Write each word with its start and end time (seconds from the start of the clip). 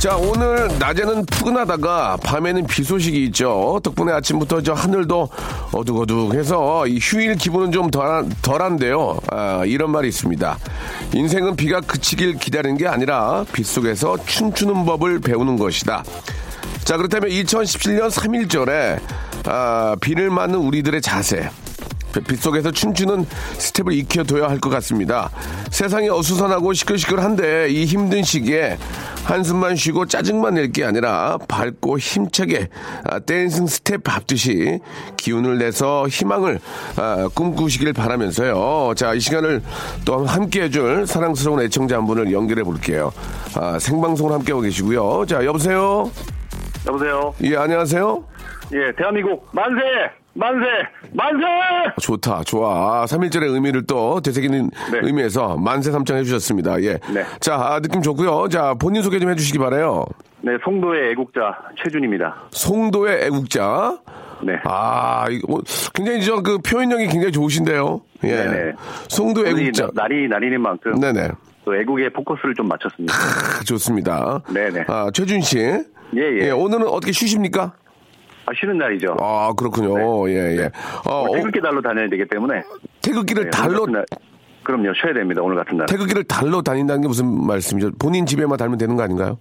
자, 0.00 0.16
오늘 0.16 0.66
낮에는 0.78 1.26
푸근하다가 1.26 2.16
밤에는 2.24 2.66
비 2.66 2.82
소식이 2.84 3.22
있죠. 3.26 3.78
덕분에 3.82 4.12
아침부터 4.12 4.62
저 4.62 4.72
하늘도 4.72 5.28
어둑어둑해서 5.72 6.86
이 6.86 6.98
휴일 6.98 7.34
기분은 7.34 7.70
좀 7.70 7.90
덜한, 7.90 8.32
덜한데요. 8.40 9.18
아, 9.30 9.62
이런 9.66 9.90
말이 9.90 10.08
있습니다. 10.08 10.58
인생은 11.12 11.54
비가 11.56 11.82
그치길 11.82 12.38
기다리는 12.38 12.78
게 12.78 12.88
아니라 12.88 13.44
빗속에서 13.52 14.24
춤추는 14.24 14.86
법을 14.86 15.20
배우는 15.20 15.58
것이다. 15.58 16.02
자, 16.84 16.96
그렇다면 16.96 17.28
2017년 17.28 18.10
3일절에 18.10 19.00
아, 19.44 19.96
비를 20.00 20.30
맞는 20.30 20.54
우리들의 20.60 21.02
자세. 21.02 21.50
빗속에서 22.12 22.70
춤추는 22.72 23.24
스텝을 23.58 23.92
익혀둬야 23.92 24.48
할 24.48 24.60
것 24.60 24.68
같습니다. 24.70 25.30
세상이 25.70 26.10
어수선하고 26.10 26.72
시끌시끌한데 26.74 27.68
이 27.70 27.84
힘든 27.86 28.22
시기에 28.22 28.76
한숨만 29.24 29.76
쉬고 29.76 30.06
짜증만 30.06 30.54
낼 30.54 30.70
게 30.72 30.84
아니라 30.84 31.38
밝고 31.48 31.98
힘차게 31.98 32.68
아, 33.08 33.18
dancing 33.20 33.66
스텝 33.66 34.04
밟듯이 34.04 34.78
기운을 35.16 35.58
내서 35.58 36.06
희망을 36.08 36.60
아, 36.96 37.28
꿈꾸시길 37.34 37.92
바라면서요. 37.92 38.94
자, 38.96 39.14
이 39.14 39.20
시간을 39.20 39.62
또 40.04 40.24
함께 40.26 40.62
해줄 40.64 41.06
사랑스러운 41.06 41.60
애청자 41.62 41.96
한 41.96 42.06
분을 42.06 42.32
연결해 42.32 42.62
볼게요. 42.62 43.12
아, 43.56 43.78
생방송을 43.78 44.32
함께하고 44.34 44.62
계시고요. 44.62 45.24
자, 45.26 45.44
여보세요? 45.44 46.10
여보세요. 46.86 47.34
예, 47.42 47.56
안녕하세요? 47.56 48.24
예, 48.72 48.92
대한민국 48.96 49.48
만세, 49.52 49.80
만세, 50.32 50.64
만세. 51.12 51.44
좋다, 52.00 52.44
좋아. 52.44 53.04
3일절의 53.04 53.52
의미를 53.52 53.84
또 53.86 54.20
되새기는 54.20 54.70
네. 54.92 55.00
의미에서 55.02 55.56
만세 55.56 55.90
삼창 55.90 56.18
해주셨습니다. 56.18 56.82
예. 56.82 56.98
네. 57.12 57.24
자, 57.40 57.56
아, 57.56 57.80
느낌 57.80 58.00
좋고요. 58.00 58.48
자, 58.48 58.74
본인 58.74 59.02
소개 59.02 59.18
좀 59.18 59.30
해주시기 59.30 59.58
바래요. 59.58 60.04
네, 60.42 60.52
송도의 60.64 61.10
애국자 61.12 61.58
최준입니다. 61.82 62.34
송도의 62.50 63.24
애국자. 63.26 63.98
네. 64.42 64.54
아, 64.64 65.26
이거 65.28 65.46
뭐 65.48 65.62
굉장히 65.94 66.22
저그 66.24 66.58
표현력이 66.58 67.08
굉장히 67.08 67.32
좋으신데요. 67.32 68.00
예. 68.24 68.28
네네. 68.28 68.72
송도 69.08 69.46
애국자. 69.46 69.90
날이 69.94 70.28
날이는 70.28 70.60
만큼 70.60 70.98
네네. 70.98 71.28
또 71.64 71.76
애국에 71.76 72.08
포커스를 72.10 72.54
좀 72.54 72.68
맞췄습니다. 72.68 73.14
아, 73.14 73.64
좋습니다. 73.64 74.42
네네. 74.52 74.84
아, 74.86 75.10
최준 75.12 75.40
씨. 75.42 75.58
예, 75.58 75.84
예. 76.40 76.50
오늘은 76.50 76.86
어떻게 76.88 77.12
쉬십니까? 77.12 77.74
아, 78.50 78.52
쉬는 78.58 78.78
날이죠. 78.78 79.16
아, 79.20 79.52
그렇군요. 79.56 80.28
예, 80.28 80.56
예. 80.58 80.70
어, 81.08 81.20
오늘 81.22 81.30
어, 81.30 81.34
태극기 81.36 81.60
달로 81.60 81.80
다녀야 81.80 82.08
되기 82.08 82.24
때문에 82.26 82.62
태극기를 83.00 83.44
네, 83.44 83.50
달로 83.50 83.86
날- 83.86 84.04
그럼요, 84.64 84.92
쉬어야 85.00 85.14
됩니다. 85.14 85.40
오늘 85.42 85.56
같은 85.56 85.76
날. 85.78 85.86
태극기를 85.86 86.24
달로 86.24 86.60
다닌다는 86.62 87.02
게 87.02 87.08
무슨 87.08 87.46
말씀이죠? 87.46 87.92
본인 87.98 88.26
집에만 88.26 88.56
달면 88.58 88.76
되는 88.78 88.96
거 88.96 89.02
아닌가요? 89.02 89.38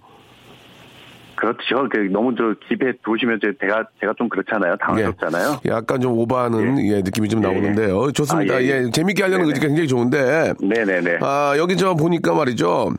그렇죠. 1.39 1.87
그 1.89 1.97
너무 2.11 2.35
저 2.35 2.53
집에 2.67 2.91
두시면 3.05 3.39
제가 3.61 3.85
제가 4.01 4.13
좀 4.17 4.27
그렇잖아요. 4.27 4.75
당황스럽잖아요. 4.75 5.59
예. 5.65 5.69
약간 5.71 6.01
좀 6.01 6.11
오버하는 6.17 6.85
예, 6.85 6.97
느낌이 7.01 7.29
좀 7.29 7.41
예, 7.43 7.47
나오는데요. 7.47 8.11
좋습니다. 8.11 8.55
아, 8.55 8.61
예, 8.61 8.65
예, 8.65 8.83
예. 8.85 8.89
재밌게 8.91 9.23
하려는. 9.23 9.45
의지가 9.45 9.67
굉장히 9.67 9.87
좋은데. 9.87 10.53
네네네. 10.61 11.19
아, 11.21 11.53
여기 11.57 11.77
저 11.77 11.95
보니까 11.95 12.33
말이죠. 12.33 12.91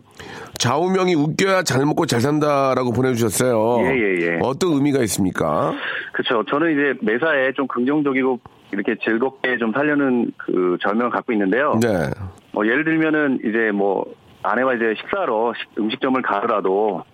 좌우명이 0.59 1.15
웃겨야 1.17 1.65
잘 1.65 1.85
먹고 1.85 2.07
잘 2.07 2.23
산다라고 2.23 2.93
보내주셨어요. 2.93 3.83
예, 3.87 3.95
예, 3.99 4.27
예. 4.27 4.39
어떤 4.43 4.73
의미가 4.73 5.01
있습니까? 5.03 5.75
그렇죠. 6.13 6.43
저는 6.51 6.73
이제 6.73 6.99
매사에 7.03 7.53
좀 7.53 7.67
긍정적이고 7.67 8.41
이렇게 8.73 8.97
즐겁게 9.05 9.59
좀 9.59 9.73
살려는 9.73 10.33
그 10.39 10.79
절명을 10.81 11.11
갖고 11.11 11.33
있는데요. 11.35 11.79
네. 11.83 11.89
뭐 12.53 12.67
예를 12.67 12.85
들면은 12.85 13.41
이제 13.45 13.71
뭐 13.73 14.07
아내와 14.43 14.75
이제 14.77 14.95
식사로 14.99 15.53
식- 15.59 15.79
음식점을 15.79 16.21
가더라도 16.23 17.05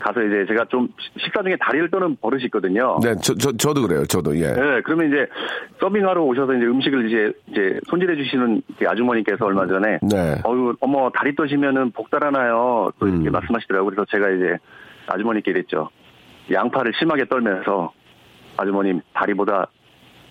가서 0.00 0.22
이제 0.22 0.44
제가 0.48 0.64
좀 0.66 0.88
식- 0.98 1.20
식사 1.24 1.42
중에 1.42 1.56
다리를 1.60 1.90
떠는 1.90 2.16
버릇이 2.20 2.44
있거든요. 2.44 2.98
네, 3.02 3.14
저, 3.22 3.34
저, 3.34 3.52
저도 3.52 3.82
그래요. 3.86 4.04
저도, 4.06 4.36
예. 4.36 4.52
네, 4.52 4.80
그러면 4.84 5.08
이제 5.08 5.26
서빙하러 5.80 6.22
오셔서 6.22 6.54
이제 6.54 6.64
음식을 6.66 7.08
이제 7.08 7.32
이제 7.48 7.78
손질해 7.88 8.16
주시는 8.16 8.62
그 8.78 8.88
아주머니께서 8.88 9.44
얼마 9.44 9.66
전에 9.66 9.98
네. 10.02 10.40
어유 10.44 10.74
어머 10.80 11.10
다리 11.10 11.34
떠시면은 11.36 11.90
복 11.92 12.10
달아나요 12.10 12.90
또 12.98 13.06
이렇게 13.06 13.28
음. 13.28 13.32
말씀하시더라고요. 13.32 13.90
그래서 13.90 14.04
제가 14.10 14.30
이제 14.30 14.56
아주머니께 15.06 15.50
이랬죠. 15.52 15.90
양팔을 16.50 16.92
심하게 16.98 17.26
떨면서 17.26 17.92
아주머님 18.56 19.00
다리보다 19.14 19.66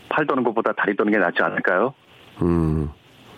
팔 0.09 0.25
떠는 0.25 0.43
것보다 0.43 0.73
다리 0.73 0.95
떠는 0.95 1.11
게 1.11 1.17
낫지 1.19 1.41
않을까요? 1.41 1.93
음. 2.41 2.89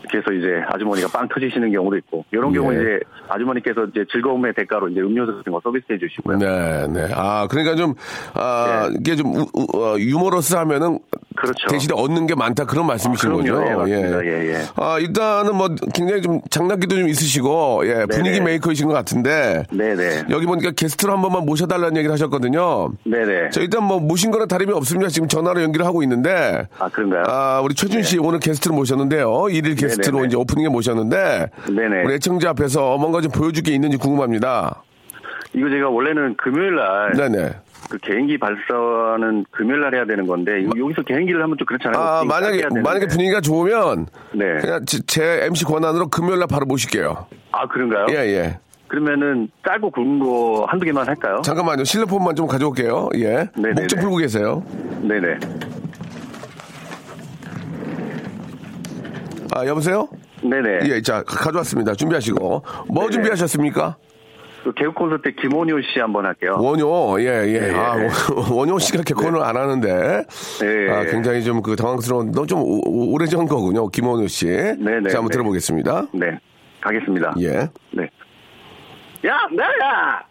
그래서 0.10 0.32
이제 0.32 0.62
아주머니가 0.68 1.08
빵 1.10 1.28
터지시는 1.28 1.72
경우도 1.72 1.98
있고 1.98 2.26
이런 2.32 2.52
경우 2.54 2.74
예. 2.74 2.80
이제 2.80 3.00
아주머니께서 3.30 3.86
이제 3.86 4.06
즐거움의 4.12 4.54
대가로 4.56 4.90
이제 4.90 5.02
음료수 5.02 5.38
같은 5.38 5.52
거 5.52 5.62
서비스해 5.64 5.98
주시고요. 6.00 6.38
네, 6.38 6.88
네. 6.88 7.08
아, 7.14 7.48
그러니까 7.50 7.76
좀, 7.76 7.94
아, 8.34 8.90
예. 8.90 8.96
이게 9.00 9.16
좀, 9.16 9.36
우, 9.36 9.46
우, 9.54 9.66
어, 9.78 9.98
유머러스 9.98 10.56
하면은. 10.56 11.00
그렇죠. 11.36 11.68
대신에 11.70 11.94
얻는 11.96 12.28
게 12.28 12.36
많다 12.36 12.66
그런 12.66 12.86
말씀이신 12.88 13.32
아. 13.32 13.34
거죠. 13.34 13.66
예, 13.66 13.74
맞습니다. 13.74 14.26
예, 14.26 14.54
예. 14.54 14.62
아, 14.76 15.00
일단은 15.00 15.56
뭐 15.56 15.70
굉장히 15.94 16.22
좀 16.22 16.42
장난기도 16.50 16.96
좀 16.96 17.08
있으시고, 17.08 17.84
예, 17.86 18.06
분위기 18.06 18.40
네네. 18.40 18.46
메이커이신 18.46 18.88
것 18.88 18.94
같은데. 18.94 19.64
네네. 19.72 20.26
여기 20.30 20.46
보니까 20.46 20.72
게스트로 20.72 21.14
한 21.14 21.22
번만 21.22 21.46
모셔달라는 21.46 21.96
얘기를 21.98 22.12
하셨거든요. 22.14 22.92
네네. 23.06 23.50
자, 23.52 23.62
일단 23.62 23.84
뭐 23.84 24.00
모신 24.00 24.32
거는 24.32 24.48
다름이 24.48 24.72
없습니다. 24.74 25.10
지금 25.10 25.28
전화로 25.28 25.62
연결을 25.64 25.86
하고 25.86 26.04
있는데. 26.04 26.68
아 26.80 26.90
그런가요? 26.90 27.24
아, 27.28 27.62
우리 27.64 27.76
최준 27.76 28.04
씨 28.04 28.18
오늘 28.20 28.40
게스트로 28.40 28.76
모셨는데요. 28.76 29.48
일일 29.50 29.76
게스트 29.76 29.91
로 29.98 30.18
네네네. 30.18 30.28
이제 30.28 30.38
오프닝에 30.38 30.70
모셨는데. 30.70 31.50
네네. 31.68 32.04
우리 32.04 32.14
애청자 32.16 32.50
앞에서 32.52 32.98
뭔가 32.98 33.22
좀 33.22 33.32
보여줄 33.32 33.64
게 33.64 33.74
있는지 33.74 33.98
궁금합니다. 33.98 34.84
이거 35.54 35.70
제가 35.70 35.90
원래는 35.90 36.36
금요일 36.38 36.76
날 36.76 37.12
네네. 37.14 37.50
그 37.90 37.98
개인기 37.98 38.38
발사는 38.38 39.46
금요일 39.52 39.82
날 39.82 39.94
해야 39.96 40.06
되는 40.06 40.26
건데 40.26 40.62
이거 40.62 40.72
여기서 40.80 41.02
개인기를 41.02 41.42
하면 41.44 41.58
좀 41.58 41.66
그렇잖아요. 41.66 42.02
아, 42.02 42.20
딱 42.20 42.26
만약에. 42.28 42.68
만약에 42.82 43.08
분위기가 43.08 43.42
좋으면. 43.42 44.08
네. 44.34 44.46
그냥 44.62 44.86
제, 44.86 45.00
제 45.08 45.42
MC 45.44 45.66
권한으로 45.66 46.08
금요일 46.08 46.40
날 46.40 46.48
바로 46.48 46.66
모실게요. 46.66 47.28
아 47.52 47.68
그런가요? 47.68 48.06
예, 48.12 48.16
예. 48.16 48.60
그러면은 48.88 49.50
짧고 49.68 49.92
굵은 49.92 50.20
거 50.20 50.66
한두 50.70 50.86
개만 50.86 51.08
할까요? 51.08 51.42
잠깐만요. 51.44 51.84
실내폰만 51.84 52.36
좀 52.36 52.48
가져올게요. 52.48 53.10
예. 53.16 53.50
네네네. 53.56 53.82
목좀 53.82 54.00
풀고 54.02 54.18
계세요. 54.18 54.64
네네. 55.02 55.40
아, 59.54 59.66
여보세요? 59.66 60.08
네네. 60.42 60.80
예, 60.86 61.02
자, 61.02 61.24
가져왔습니다. 61.24 61.94
준비하시고. 61.94 62.64
뭐 62.88 63.04
네네. 63.04 63.12
준비하셨습니까? 63.12 63.98
그 64.64 64.72
개그 64.74 64.94
콘서트 64.94 65.32
김원효 65.42 65.82
씨 65.82 66.00
한번 66.00 66.26
할게요. 66.26 66.56
원효, 66.60 67.20
예, 67.20 67.26
예. 67.48 67.60
네, 67.60 67.74
아, 67.76 67.96
네. 67.98 68.08
원효 68.54 68.78
씨가 68.80 69.02
개콘을 69.04 69.42
안 69.42 69.58
하는데. 69.58 70.24
네. 70.62 70.92
아, 70.92 71.04
굉장히 71.06 71.44
좀 71.44 71.62
그 71.64 71.76
당황스러운, 71.76 72.32
너좀 72.32 72.62
오래전 72.86 73.48
거군요. 73.48 73.88
김원효 73.90 74.28
씨. 74.28 74.46
네네, 74.46 75.10
자, 75.10 75.18
한번 75.18 75.30
네. 75.30 75.32
들어보겠습니다. 75.34 76.08
네. 76.14 76.40
가겠습니다. 76.82 77.34
예. 77.40 77.70
네. 77.92 78.10
야, 79.28 79.38
나야! 79.56 80.22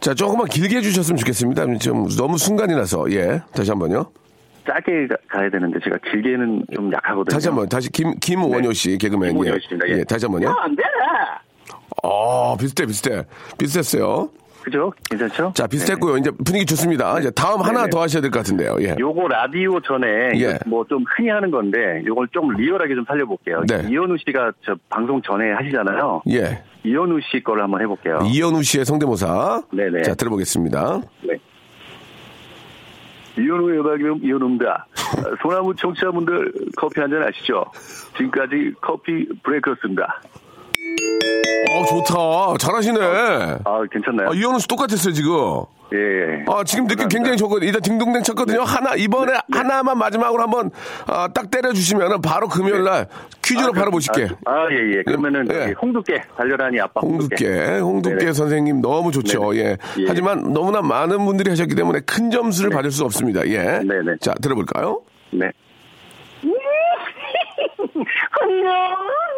자, 0.00 0.14
조금만 0.14 0.46
길게 0.48 0.76
해주셨으면 0.78 1.16
좋겠습니다. 1.18 1.64
좀 1.78 2.08
너무 2.16 2.36
순간이라서. 2.38 3.10
예. 3.12 3.40
다시 3.54 3.70
한 3.70 3.78
번요. 3.78 4.06
짧게 4.66 5.08
가- 5.08 5.16
가야 5.28 5.50
되는데 5.50 5.78
제가 5.82 5.96
길게는 6.10 6.66
좀 6.74 6.92
약하거든요. 6.92 7.32
다시 7.34 7.48
한번 7.48 7.68
다시 7.68 7.90
김 7.90 8.14
김원효 8.20 8.72
씨 8.72 8.96
개그맨 8.98 9.20
네. 9.22 9.28
김원효 9.32 9.54
예. 9.54 9.58
씨입니다. 9.60 9.88
예. 9.88 9.98
예, 10.00 10.04
다시 10.04 10.24
한번요. 10.26 10.48
야, 10.48 10.54
안 10.60 10.74
돼! 10.76 10.82
어 12.02 12.56
비슷해 12.56 12.86
비슷해 12.86 13.24
비슷했어요. 13.58 14.30
그죠? 14.62 14.92
괜찮죠? 15.10 15.52
자 15.56 15.66
비슷했고요. 15.66 16.16
이제 16.18 16.30
분위기 16.44 16.64
좋습니다. 16.66 17.18
이제 17.18 17.30
다음 17.32 17.60
하나 17.62 17.80
네네. 17.80 17.90
더 17.90 18.00
하셔야 18.02 18.22
될 18.22 18.30
것 18.30 18.38
같은데요. 18.38 18.76
예. 18.80 18.94
요거 18.98 19.26
라디오 19.26 19.80
전에 19.80 20.06
예. 20.36 20.56
뭐좀 20.66 21.04
흔히 21.16 21.30
하는 21.30 21.50
건데 21.50 22.00
요걸 22.06 22.28
좀 22.32 22.48
리얼하게 22.54 22.94
좀 22.94 23.04
살려볼게요. 23.08 23.62
네. 23.68 23.88
이현우 23.90 24.16
씨가 24.18 24.52
저 24.64 24.76
방송 24.88 25.20
전에 25.22 25.52
하시잖아요. 25.52 26.22
예. 26.30 26.62
이현우 26.84 27.18
씨 27.22 27.42
거를 27.42 27.64
한번 27.64 27.80
해볼게요. 27.82 28.20
이현우 28.24 28.62
씨의 28.62 28.84
성대모사. 28.84 29.62
네네. 29.72 30.02
자 30.02 30.14
들어보겠습니다. 30.14 31.00
네. 31.26 31.34
이현우의 33.38 33.80
음악이면 33.80 34.20
이현우입니다. 34.22 34.86
어, 35.18 35.36
소나무 35.42 35.74
청취자분들 35.74 36.52
커피 36.76 37.00
한잔 37.00 37.22
하시죠. 37.22 37.64
지금까지 38.16 38.74
커피 38.80 39.28
브레이크였습니다. 39.42 40.20
어 41.70 41.84
좋다. 41.86 42.14
잘하시네. 42.58 42.98
아 43.64 43.82
괜찮나요? 43.90 44.28
아, 44.30 44.34
이현우 44.34 44.58
씨 44.58 44.68
똑같았어요 44.68 45.14
지금. 45.14 45.30
예. 45.94 45.98
예. 45.98 46.44
아, 46.48 46.64
지금 46.64 46.86
느낌 46.86 47.08
굉장히 47.08 47.36
좋거든요. 47.36 47.66
일단 47.66 47.82
딩동댕 47.82 48.22
쳤거든요. 48.22 48.62
하나, 48.62 48.94
이번에 48.94 49.34
하나만 49.52 49.98
마지막으로 49.98 50.42
한번, 50.42 50.70
아, 51.06 51.28
딱 51.34 51.50
때려주시면 51.50 52.22
바로 52.22 52.48
금요일 52.48 52.84
날 52.84 53.08
퀴즈로 53.44 53.72
바로 53.72 53.90
보실게. 53.90 54.28
아, 54.46 54.66
예, 54.70 54.96
예. 54.98 55.02
그러면은 55.02 55.46
예. 55.50 55.74
홍두깨 55.80 56.22
달려라니 56.36 56.80
아빠 56.80 57.00
홍두깨. 57.02 57.44
홍두깨, 57.46 57.78
홍두깨 57.80 58.16
네네. 58.16 58.32
선생님 58.32 58.80
너무 58.80 59.12
좋죠. 59.12 59.54
예. 59.56 59.76
예. 59.98 60.04
하지만 60.08 60.52
너무나 60.54 60.80
많은 60.80 61.24
분들이 61.26 61.50
하셨기 61.50 61.74
때문에 61.74 62.00
큰 62.06 62.30
점수를 62.30 62.70
받을 62.70 62.90
수 62.90 63.04
없습니다. 63.04 63.46
예. 63.48 63.58
네네. 63.80 64.16
자, 64.20 64.32
들어볼까요? 64.40 65.02
네. 65.30 65.50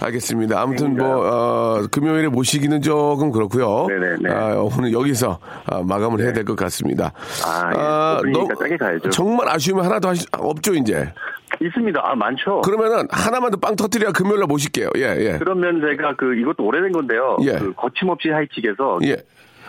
알겠습니다. 0.00 0.60
아무튼 0.60 0.96
뭐, 0.96 1.06
어, 1.26 1.86
금요일에 1.90 2.28
모시기는 2.28 2.80
조금 2.82 3.30
그렇고요. 3.32 3.86
네네네. 3.88 4.30
아, 4.34 4.56
오늘 4.60 4.92
여기서 4.92 5.38
아, 5.66 5.82
마감을 5.82 6.20
해야 6.20 6.32
될 6.32 6.44
것 6.44 6.56
같습니다. 6.56 7.12
아, 7.46 8.16
예. 8.16 8.18
오프닝이니까 8.30 8.54
짧게 8.56 8.76
가야죠. 8.76 9.10
정말 9.10 9.48
아쉬우면 9.48 9.84
하나 9.84 10.00
더 10.00 10.08
하시, 10.08 10.26
아, 10.32 10.38
없죠, 10.40 10.74
이제. 10.74 11.12
있습니다. 11.60 12.00
아, 12.02 12.14
많죠. 12.14 12.60
그러면은 12.62 13.06
하나만 13.10 13.50
더 13.50 13.58
빵 13.58 13.76
터트려야 13.76 14.12
금요일 14.12 14.38
날 14.38 14.46
모실게요. 14.46 14.88
예, 14.96 15.02
예. 15.18 15.38
그러면 15.38 15.80
제가 15.80 16.14
그 16.16 16.34
이것도 16.36 16.64
오래된 16.64 16.92
건데요. 16.92 17.36
예. 17.42 17.52
그 17.58 17.72
거침없이 17.74 18.30
하이킥에서 18.30 19.00
예. 19.04 19.16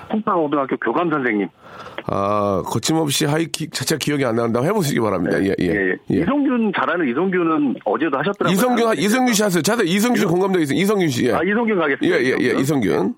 풍파고등학교 0.09 0.77
교감 0.77 1.09
선생님. 1.09 1.47
아, 2.07 2.61
거침없이 2.65 3.25
하이킥 3.25 3.71
자체 3.73 3.97
기억이 3.97 4.25
안 4.25 4.35
난다고 4.35 4.65
해보시기 4.65 4.99
바랍니다. 4.99 5.41
예, 5.43 5.53
예. 5.59 5.65
예, 5.67 5.95
예. 6.11 6.21
이성균 6.21 6.71
잘하는 6.75 7.07
이성균은 7.09 7.75
어제도 7.85 8.17
하셨더라고요. 8.17 8.53
이성균, 8.53 8.87
하- 8.87 8.93
이성균 8.93 9.33
씨 9.33 9.43
하세요. 9.43 9.61
자세 9.61 9.83
이성균 9.85 10.21
씨 10.21 10.25
공감되어 10.25 10.61
있어요. 10.61 10.77
이성균 10.79 11.07
씨. 11.09 11.27
예. 11.27 11.33
아, 11.33 11.41
이성균 11.43 11.75
예, 11.77 11.79
가겠습니다. 11.81 12.17
예, 12.23 12.35
예. 12.41 12.59
이성균. 12.59 13.13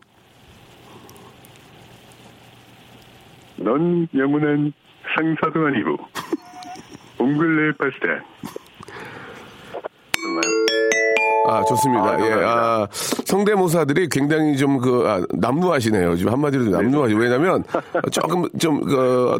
넌 3.57 4.07
영원한 4.15 4.73
상사도 5.15 5.65
아니고 5.67 5.97
옹글레 7.19 7.73
파스타. 7.77 8.23
아, 11.59 11.63
좋습니다. 11.63 12.03
아, 12.03 12.19
예. 12.19 12.31
아, 12.43 12.87
성대모사들이 12.91 14.09
굉장히 14.09 14.57
좀 14.57 14.77
그, 14.79 15.03
아, 15.07 15.21
남루하시네요. 15.31 16.17
지금 16.17 16.33
한마디로 16.33 16.65
남루하시 16.65 17.15
왜냐면 17.15 17.63
조금 18.11 18.45
좀, 18.59 18.81
그, 18.83 19.39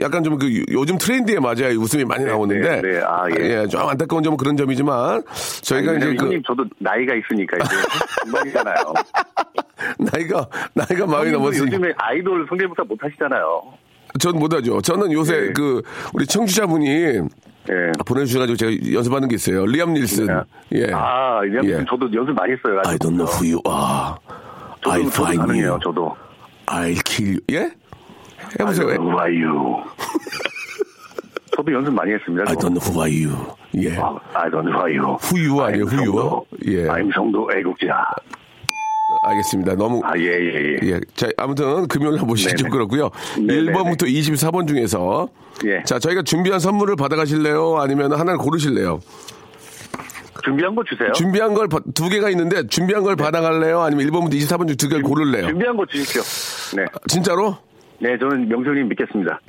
약간 0.00 0.24
좀 0.24 0.38
그 0.38 0.64
요즘 0.70 0.96
트렌드에 0.96 1.38
맞아야 1.40 1.70
웃음이 1.76 2.04
많이 2.04 2.24
나오는데. 2.24 2.80
네, 2.80 2.92
네. 2.92 3.00
아, 3.02 3.24
예. 3.38 3.66
좀 3.66 3.80
안타까운 3.80 4.22
점은 4.22 4.36
그런 4.36 4.56
점이지만 4.56 5.22
저희가 5.62 5.94
이제 5.94 6.14
그, 6.14 6.24
형님 6.24 6.42
저도 6.46 6.64
나이가 6.78 7.14
있으니까 7.14 7.56
이제 7.56 7.76
금방이잖아요. 8.22 8.94
나이가, 9.98 10.46
나이가 10.74 11.06
많이 11.06 11.30
넘었으니 11.32 11.66
요즘에 11.66 11.92
아이돌 11.96 12.46
성대모사 12.48 12.84
못 12.84 12.96
하시잖아요. 13.02 13.62
전 14.20 14.38
못하죠. 14.38 14.80
저는 14.80 15.12
요새 15.12 15.40
네. 15.40 15.52
그, 15.52 15.82
우리 16.14 16.26
청취자분이 16.26 17.20
예. 17.70 17.92
보내주셔가지고 18.06 18.56
제가 18.56 18.92
연습하는 18.94 19.28
게 19.28 19.34
있어요. 19.36 19.66
리암 19.66 19.92
닐슨. 19.92 20.26
예. 20.74 20.90
아, 20.92 21.40
이제 21.44 21.60
예. 21.64 21.84
저도 21.88 22.12
연습 22.14 22.32
많이 22.32 22.52
했어요. 22.52 22.80
I 22.86 22.96
don't 22.96 23.16
know 23.16 23.26
who 23.26 23.44
you 23.44 23.60
are. 23.66 24.16
I 24.84 25.02
저도, 25.02 25.10
저도 25.10 25.24
find 25.24 25.38
가능해요, 25.38 25.68
you. 25.72 25.80
저도. 25.82 26.16
I'll 26.66 27.02
kill 27.04 27.30
you. 27.30 27.40
예? 27.52 27.70
해보세요. 28.60 28.88
I 28.88 28.96
don't 28.96 29.00
know 29.00 29.10
who 29.10 29.20
are 29.20 29.44
you. 29.44 29.84
저도 31.56 31.72
연습 31.72 31.92
많이 31.92 32.12
했습니다. 32.12 32.44
I 32.48 32.54
don't 32.56 32.72
know 32.72 32.80
who 32.80 33.02
are 33.02 33.12
you. 33.12 33.36
예. 33.76 33.96
아, 33.98 34.16
I 34.34 34.48
don't 34.48 34.62
know 34.64 34.72
who 34.72 34.80
are 34.80 34.96
you. 34.96 35.18
Who 35.28 35.36
you 35.38 35.62
아니에요, 35.62 35.84
who 35.84 35.98
you 36.04 36.14
are. 36.18 36.40
예. 36.66 36.88
I'm 36.88 37.12
성도 37.14 37.48
애국자. 37.54 38.04
알겠습니다. 39.22 39.74
너무. 39.74 40.00
아, 40.04 40.12
예, 40.18 40.24
예, 40.24 40.78
예. 40.82 40.90
예. 40.94 41.00
자, 41.14 41.28
아무튼 41.36 41.86
금요일 41.88 42.16
날 42.16 42.26
보시기 42.26 42.54
좀 42.56 42.68
네네. 42.68 42.70
그렇고요. 42.70 43.10
네네네. 43.38 43.72
1번부터 43.72 44.02
24번 44.04 44.68
중에서. 44.68 45.28
예. 45.66 45.82
자, 45.84 45.98
저희가 45.98 46.22
준비한 46.22 46.60
선물을 46.60 46.96
받아 46.96 47.16
가실래요? 47.16 47.78
아니면 47.78 48.12
하나를 48.12 48.38
고르실래요? 48.38 49.00
준비한 50.44 50.74
거 50.74 50.82
주세요. 50.84 51.10
준비한 51.12 51.52
걸 51.54 51.68
두 51.94 52.08
개가 52.08 52.30
있는데 52.30 52.66
준비한 52.68 53.02
걸 53.02 53.16
받아 53.16 53.40
갈래요? 53.40 53.80
아니면 53.82 54.06
1번부터 54.06 54.34
24번 54.34 54.68
중 54.68 54.76
두 54.76 54.88
개를 54.88 55.02
고를래요? 55.02 55.48
준비한 55.48 55.76
거 55.76 55.84
주십시오. 55.86 56.22
네. 56.76 56.84
진짜로? 57.08 57.56
네, 57.98 58.16
저는 58.18 58.48
명성님 58.48 58.88
믿겠습니다. 58.88 59.40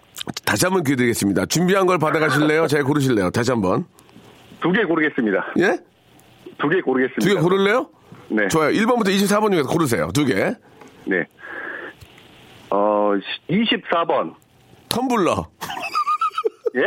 다시 0.46 0.66
한번 0.66 0.84
기회 0.84 0.96
드리겠습니다. 0.96 1.46
준비한 1.46 1.86
걸 1.86 2.00
받아 2.00 2.18
가실래요? 2.20 2.66
제가 2.68 2.84
고르실래요? 2.84 3.30
다시 3.30 3.52
한번. 3.52 3.86
두 4.62 4.72
개 4.74 4.84
고르겠습니다. 4.84 5.54
예? 5.60 5.78
두 6.58 6.68
개 6.70 6.82
고르겠습니다. 6.82 7.22
두 7.22 7.36
개 7.36 7.40
고를래요? 7.40 7.88
네. 8.30 8.48
좋아요. 8.48 8.72
1번부터 8.72 9.08
24번 9.10 9.52
중에서 9.52 9.68
고르세요. 9.70 10.10
두 10.14 10.26
개. 10.26 10.36
네. 11.06 11.26
어, 12.70 13.12
24번. 13.50 14.36
텀블러. 14.90 15.46
예? 16.76 16.82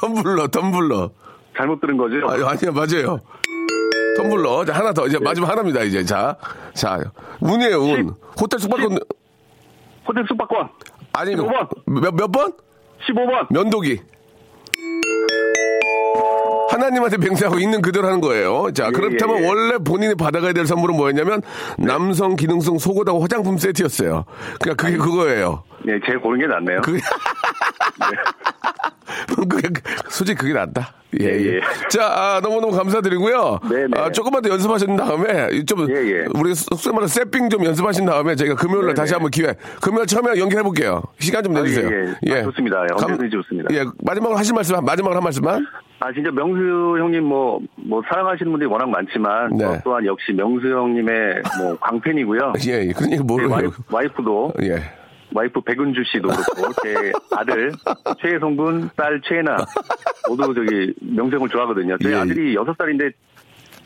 텀블러, 0.00 0.48
텀블러. 0.48 1.10
잘못 1.56 1.80
들은 1.80 1.96
거죠? 1.96 2.16
아, 2.28 2.50
아니요, 2.50 2.72
맞아요. 2.72 3.20
텀블러. 4.18 4.64
자, 4.66 4.74
하나 4.74 4.92
더. 4.92 5.06
이제 5.06 5.18
마지막 5.18 5.48
하나입니다, 5.50 5.82
이제. 5.82 6.04
자, 6.04 6.36
자. 6.74 6.98
운이에요, 7.40 7.78
운. 7.78 8.14
호텔 8.40 8.58
숙박권. 8.58 8.98
호텔 10.06 10.24
숙박권. 10.26 10.68
아니, 11.12 11.36
15번. 11.36 11.68
몇, 11.86 12.14
몇 12.14 12.32
번? 12.32 12.52
15번. 13.06 13.52
면도기. 13.52 14.00
하나님한테 16.72 17.18
맹세하고 17.18 17.58
있는 17.58 17.82
그대로 17.82 18.06
하는 18.06 18.20
거예요. 18.20 18.70
자, 18.72 18.86
예, 18.86 18.90
그렇다면 18.90 19.38
예, 19.38 19.42
예. 19.42 19.48
원래 19.48 19.78
본인이 19.78 20.14
받아가야 20.14 20.52
될 20.52 20.66
선물은 20.66 20.96
뭐였냐면 20.96 21.42
남성 21.78 22.36
기능성 22.36 22.78
속옷하고 22.78 23.20
화장품 23.20 23.58
세트였어요. 23.58 24.24
그냥 24.60 24.76
그게 24.76 24.96
그거예요. 24.96 25.62
네, 25.84 25.98
제가 26.06 26.20
고른 26.20 26.40
게 26.40 26.46
낫네요. 26.46 26.80
그게 26.80 27.00
그게 29.48 29.68
솔직히 30.08 30.38
그게 30.38 30.52
낫다. 30.54 30.94
예, 31.20 31.26
예. 31.26 31.30
예, 31.30 31.54
예. 31.56 31.60
자, 31.88 32.06
아, 32.06 32.40
너무너무 32.42 32.74
감사드리고요. 32.76 33.60
네, 33.70 33.86
네. 33.86 34.00
아, 34.00 34.10
조금만 34.10 34.42
더 34.42 34.48
연습하신 34.50 34.96
다음에 34.96 35.62
좀 35.64 35.86
예, 35.90 35.94
예. 35.94 36.24
우리 36.34 36.54
속된 36.54 36.94
말로 36.94 37.06
세핑 37.06 37.50
좀 37.50 37.64
연습하신 37.64 38.06
다음에 38.06 38.34
저희가 38.34 38.54
금요일 38.56 38.86
날 38.86 38.88
네, 38.88 38.94
다시 38.94 39.12
네. 39.12 39.16
한번 39.16 39.30
기회. 39.30 39.54
금요일 39.82 40.06
처음에 40.06 40.38
연결해 40.38 40.62
볼게요. 40.62 41.02
시간 41.18 41.42
좀 41.42 41.54
아, 41.56 41.60
내주세요. 41.60 41.88
예, 41.90 42.14
예. 42.26 42.40
아, 42.40 42.42
좋습니다. 42.44 42.82
예, 42.82 42.86
언제든지 42.94 43.30
좋습니다. 43.30 43.68
예, 43.74 43.84
마지막으로 44.02 44.38
하실 44.38 44.54
말씀 44.54 44.82
마지막으로 44.84 45.16
한 45.16 45.24
말씀만. 45.24 45.66
아, 46.00 46.12
진짜 46.12 46.30
명수 46.32 46.98
형님 46.98 47.24
뭐, 47.24 47.60
뭐, 47.76 48.02
사랑하시는 48.08 48.50
분들이 48.50 48.68
워낙 48.68 48.88
많지만, 48.88 49.50
네. 49.56 49.64
저 49.64 49.80
또한 49.84 50.04
역시 50.04 50.32
명수 50.32 50.66
형님의 50.66 51.42
뭐, 51.60 51.76
광팬이고요. 51.78 52.54
예, 52.66 52.88
예. 52.88 52.92
그러니까 52.92 53.16
제 53.18 53.22
모르요 53.22 53.50
와이프, 53.50 53.82
와이프도, 53.88 54.54
예. 54.62 54.82
와이프 55.34 55.60
백은주 55.62 56.02
씨도 56.04 56.28
그렇고, 56.28 56.72
제 56.82 57.12
아들, 57.36 57.72
최성군, 58.20 58.90
딸 58.96 59.20
최나, 59.24 59.56
모두 60.28 60.54
저기, 60.54 60.94
명수 61.00 61.36
형을 61.36 61.48
좋아하거든요. 61.48 61.96
저희 62.02 62.12
예, 62.12 62.16
예. 62.16 62.20
아들이 62.20 62.54
여섯 62.54 62.74
살인데, 62.76 63.10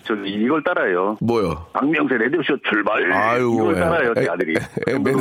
저기, 0.04 0.30
이걸 0.30 0.62
따라해요. 0.62 1.16
뭐요? 1.20 1.66
박명세 1.72 2.16
레디오쇼 2.16 2.58
출발. 2.68 3.12
아이고, 3.12 3.54
이걸 3.54 3.76
예. 3.76 3.80
따라요, 3.80 4.14
제 4.14 4.22
에, 4.22 4.28
아들이. 4.28 4.54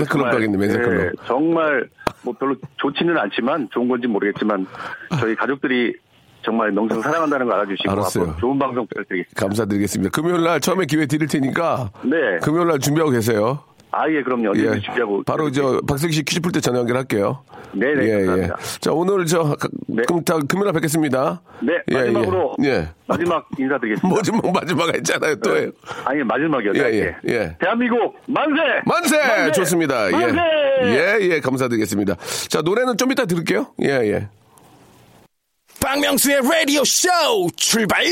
정말, 0.09 0.31
가겠네, 0.31 0.57
맨사클럽. 0.57 1.03
예, 1.03 1.11
정말, 1.25 1.89
뭐 2.23 2.33
별로 2.39 2.55
좋지는 2.77 3.17
않지만, 3.17 3.67
좋은 3.71 3.87
건지 3.87 4.07
모르겠지만, 4.07 4.67
저희 5.19 5.35
가족들이 5.35 5.95
정말 6.43 6.71
명성 6.71 7.01
사랑한다는 7.01 7.47
거 7.47 7.53
알아주시고, 7.55 7.91
알았어요. 7.91 8.35
좋은 8.39 8.59
방송 8.59 8.85
부탁드리겠습니다. 8.85 9.41
감사드리겠습니다. 9.41 10.11
금요일 10.11 10.43
날 10.43 10.59
처음에 10.59 10.85
기회 10.85 11.07
드릴 11.07 11.27
테니까 11.27 11.89
네. 12.03 12.37
금요일 12.43 12.67
날 12.67 12.77
준비하고 12.77 13.09
계세요. 13.11 13.63
아, 13.97 14.09
예, 14.09 14.21
그럼요. 14.23 14.51
예. 14.57 14.79
준비하고. 14.81 15.23
바로 15.23 15.49
저 15.51 15.79
박승기 15.87 16.13
씨 16.15 16.23
퀴즈 16.23 16.41
풀 16.41 16.51
때 16.51 16.59
전화 16.59 16.79
연결할게요. 16.79 17.43
네 17.73 17.93
네. 17.93 18.05
예, 18.05 18.11
감사합니다. 18.25 18.55
예. 18.59 18.79
자, 18.81 18.91
오늘 18.91 19.25
저, 19.25 19.43
가- 19.55 19.69
네. 19.87 20.03
그럼 20.05 20.23
다 20.25 20.37
금요일 20.47 20.65
날 20.65 20.73
뵙겠습니다. 20.73 21.41
네, 21.61 21.73
예, 21.91 21.95
마지막으로. 21.95 22.55
예. 22.63 22.67
예. 22.69 22.89
마지막 23.07 23.47
인사드리겠습니다. 23.57 24.07
뭐지, 24.13 24.31
뭐 24.33 24.51
마지막 24.51 24.93
했잖아요, 24.93 25.35
또. 25.37 25.63
요 25.63 25.71
아니, 26.03 26.23
마지막이요. 26.23 26.73
예. 26.75 26.79
예, 26.81 27.15
예. 27.29 27.57
대한민국 27.59 28.15
만세! 28.27 28.61
만세! 28.85 29.51
좋습니다. 29.53 30.09
만세! 30.11 30.37
예. 30.83 30.87
예, 30.87 31.17
예, 31.21 31.39
감사드리겠습니다. 31.39 32.15
자, 32.49 32.61
노래는 32.61 32.97
좀 32.97 33.11
이따 33.13 33.25
들을게요. 33.25 33.67
예, 33.83 33.87
예. 34.11 34.27
박명수의 35.79 36.41
라디오 36.49 36.83
쇼 36.83 37.07
출발! 37.55 38.03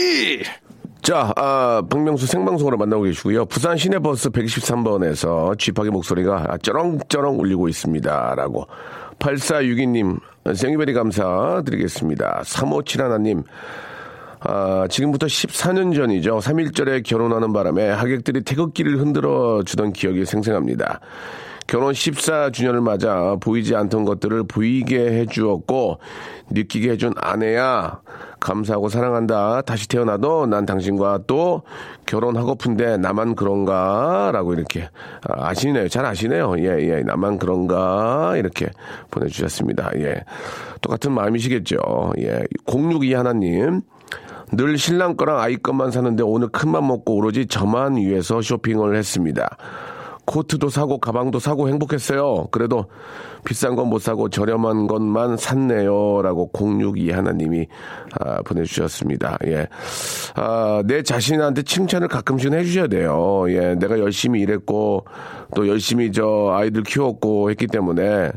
자, 1.03 1.33
아, 1.35 1.83
박명수 1.89 2.25
생방송으로 2.27 2.77
만나고 2.77 3.03
계시고요. 3.03 3.43
부산 3.47 3.75
시내버스 3.75 4.29
123번에서 4.29 5.59
쥐파기 5.59 5.89
목소리가 5.89 6.57
쩌렁쩌렁 6.61 7.41
울리고 7.41 7.67
있습니다. 7.67 8.35
라고. 8.35 8.67
8462님, 9.19 10.17
생유베리 10.55 10.93
감사드리겠습니다. 10.93 12.43
3571님, 12.45 13.43
아, 14.39 14.87
지금부터 14.89 15.25
14년 15.27 15.93
전이죠. 15.93 16.39
3일절에 16.39 17.03
결혼하는 17.03 17.51
바람에 17.51 17.89
하객들이 17.89 18.41
태극기를 18.41 18.97
흔들어 18.97 19.61
주던 19.65 19.91
기억이 19.91 20.25
생생합니다. 20.25 21.01
결혼 21.67 21.93
14주년을 21.93 22.81
맞아 22.81 23.35
보이지 23.41 23.75
않던 23.75 24.05
것들을 24.05 24.43
보이게 24.47 24.99
해주었고 24.99 25.99
느끼게 26.51 26.91
해준 26.91 27.13
아내야 27.17 27.99
감사하고 28.43 28.89
사랑한다. 28.89 29.61
다시 29.61 29.87
태어나도 29.87 30.47
난 30.47 30.65
당신과 30.65 31.21
또 31.27 31.63
결혼하고픈데 32.05 32.97
나만 32.97 33.35
그런가? 33.35 34.31
라고 34.33 34.53
이렇게 34.53 34.89
아, 35.27 35.47
아시네요. 35.47 35.87
잘 35.87 36.05
아시네요. 36.05 36.55
예, 36.59 36.77
예. 36.81 37.01
나만 37.03 37.39
그런가? 37.39 38.33
이렇게 38.35 38.69
보내주셨습니다. 39.11 39.91
예. 39.95 40.23
똑같은 40.81 41.13
마음이시겠죠. 41.13 41.77
예. 42.19 42.43
062 42.65 43.13
하나님. 43.13 43.81
늘 44.51 44.77
신랑 44.77 45.15
거랑 45.15 45.39
아이 45.39 45.55
것만 45.55 45.91
사는데 45.91 46.21
오늘 46.23 46.49
큰맘 46.49 46.85
먹고 46.85 47.15
오로지 47.15 47.47
저만 47.47 47.95
위해서 47.95 48.41
쇼핑을 48.41 48.95
했습니다. 48.95 49.57
코트도 50.25 50.69
사고 50.69 50.97
가방도 50.99 51.39
사고 51.39 51.67
행복했어요. 51.69 52.47
그래도 52.51 52.85
비싼 53.45 53.75
건 53.75 53.83
못 53.93 54.01
사고 54.01 54.29
저렴한 54.29 54.87
것만 54.87 55.37
샀네요. 55.37 56.21
라고 56.23 56.49
062 56.53 57.11
하나님이 57.11 57.67
아, 58.19 58.41
보내주셨습니다. 58.43 59.37
예. 59.45 59.67
아, 60.35 60.81
내 60.85 61.03
자신한테 61.03 61.63
칭찬을 61.63 62.07
가끔씩은 62.07 62.57
해주셔야 62.57 62.87
돼요. 62.87 63.43
예. 63.49 63.75
내가 63.75 63.99
열심히 63.99 64.39
일했고 64.41 65.05
또 65.55 65.67
열심히 65.67 66.11
저 66.11 66.51
아이들 66.53 66.83
키웠고 66.83 67.49
했기 67.51 67.67
때문에 67.67 68.31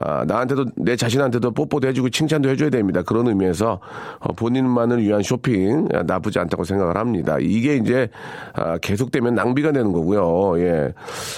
아, 0.00 0.24
나한테도 0.24 0.66
내 0.76 0.96
자신한테도 0.96 1.50
뽀뽀도 1.52 1.86
해주고 1.88 2.10
칭찬도 2.10 2.48
해줘야 2.48 2.70
됩니다. 2.70 3.02
그런 3.02 3.26
의미에서 3.28 3.80
어, 4.20 4.32
본인만을 4.32 5.02
위한 5.02 5.22
쇼핑 5.22 5.88
아, 5.94 6.02
나쁘지 6.02 6.38
않다고 6.38 6.64
생각을 6.64 6.96
합니다. 6.96 7.36
이게 7.40 7.76
이제 7.76 8.08
아, 8.54 8.78
계속되면 8.78 9.34
낭비가 9.34 9.72
되는 9.72 9.92
거고요. 9.92 10.58
예, 10.60 10.94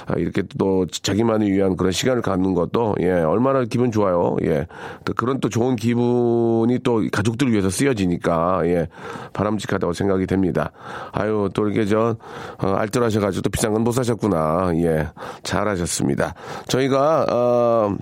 아, 0.07 0.15
이렇게 0.17 0.43
또 0.59 0.87
자기만을 0.87 1.51
위한 1.51 1.77
그런 1.77 1.91
시간을 1.93 2.23
갖는 2.23 2.55
것도 2.55 2.95
예, 3.01 3.11
얼마나 3.11 3.65
기분 3.65 3.91
좋아요. 3.91 4.37
예, 4.45 4.67
또 5.05 5.13
그런 5.15 5.41
또 5.41 5.49
좋은 5.49 5.75
기분이 5.77 6.79
또 6.85 7.03
가족들을 7.11 7.51
위해서 7.53 7.71
쓰여지니까 7.71 8.63
예, 8.67 8.89
바람직하다고 9.33 9.93
생각이 9.95 10.27
됩니다. 10.27 10.71
아유 11.13 11.49
또 11.55 11.67
이렇게 11.67 11.87
저 11.87 12.17
어, 12.63 12.67
알뜰하셔가지고 12.69 13.43
또 13.43 13.51
비싼 13.51 13.73
건 13.73 13.81
못 13.81 13.93
사셨구나. 13.93 14.73
예, 14.77 15.09
잘하셨습니다. 15.43 16.35
저희가 16.69 17.25
어, 17.31 17.97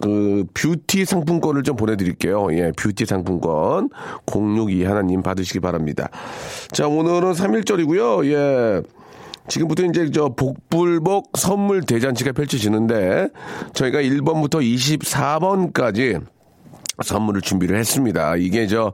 그 0.00 0.44
뷰티 0.54 1.04
상품권을 1.04 1.62
좀 1.62 1.76
보내드릴게요. 1.76 2.48
예, 2.52 2.72
뷰티 2.76 3.06
상품권 3.06 3.88
062 4.26 4.84
하나님 4.84 5.22
받으시기 5.22 5.60
바랍니다. 5.60 6.08
자, 6.72 6.86
오늘은 6.86 7.32
3일절이고요. 7.32 8.26
예. 8.26 8.82
지금부터 9.48 9.84
이제 9.84 10.10
저 10.10 10.28
복불복 10.30 11.38
선물 11.38 11.82
대잔치가 11.82 12.32
펼쳐지는데 12.32 13.28
저희가 13.74 14.00
1번부터 14.00 14.60
24번까지 14.60 16.20
선물을 17.02 17.42
준비를 17.42 17.76
했습니다. 17.78 18.36
이게 18.36 18.66
저, 18.66 18.92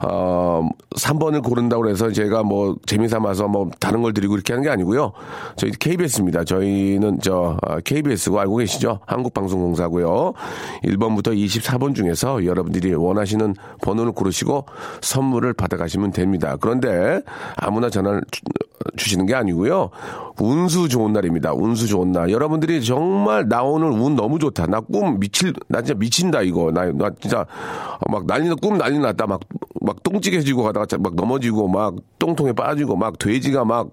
어, 0.00 0.68
3번을 0.96 1.42
고른다고 1.42 1.88
해서 1.88 2.10
제가 2.10 2.42
뭐 2.42 2.76
재미삼아서 2.86 3.48
뭐 3.48 3.70
다른 3.78 4.02
걸 4.02 4.14
드리고 4.14 4.34
이렇게 4.34 4.52
하는 4.52 4.64
게 4.64 4.70
아니고요. 4.70 5.12
저희 5.56 5.70
KBS입니다. 5.72 6.44
저희는 6.44 7.18
저, 7.22 7.56
어, 7.62 7.80
KBS고 7.80 8.40
알고 8.40 8.56
계시죠? 8.56 9.00
한국방송공사고요. 9.06 10.32
1번부터 10.84 11.36
24번 11.36 11.94
중에서 11.94 12.44
여러분들이 12.44 12.94
원하시는 12.94 13.54
번호를 13.82 14.12
고르시고 14.12 14.66
선물을 15.00 15.52
받아가시면 15.52 16.12
됩니다. 16.12 16.56
그런데 16.60 17.20
아무나 17.56 17.90
전화를 17.90 18.22
주, 18.30 18.40
주시는 18.96 19.26
게 19.26 19.34
아니고요. 19.34 19.90
운수 20.40 20.88
좋은 20.88 21.12
날입니다. 21.12 21.52
운수 21.52 21.86
좋은 21.86 22.12
날. 22.12 22.30
여러분들이 22.30 22.84
정말 22.84 23.48
나 23.48 23.62
오늘 23.62 23.88
운 23.90 24.16
너무 24.16 24.38
좋다. 24.38 24.66
나 24.66 24.80
꿈 24.80 25.18
미칠, 25.20 25.52
나 25.68 25.80
진짜 25.80 25.98
미친다 25.98 26.42
이거. 26.42 26.70
나, 26.72 26.90
나 26.92 27.10
진짜 27.20 27.46
막 28.10 28.26
난리 28.26 28.48
나, 28.48 28.54
꿈 28.54 28.78
난리 28.78 28.98
났다. 28.98 29.26
막, 29.26 29.40
막 29.80 30.02
똥찌개지고 30.02 30.62
가다가 30.64 30.86
막 30.98 31.14
넘어지고 31.14 31.68
막 31.68 31.94
똥통에 32.18 32.52
빠지고 32.52 32.96
막 32.96 33.18
돼지가 33.18 33.64
막, 33.64 33.90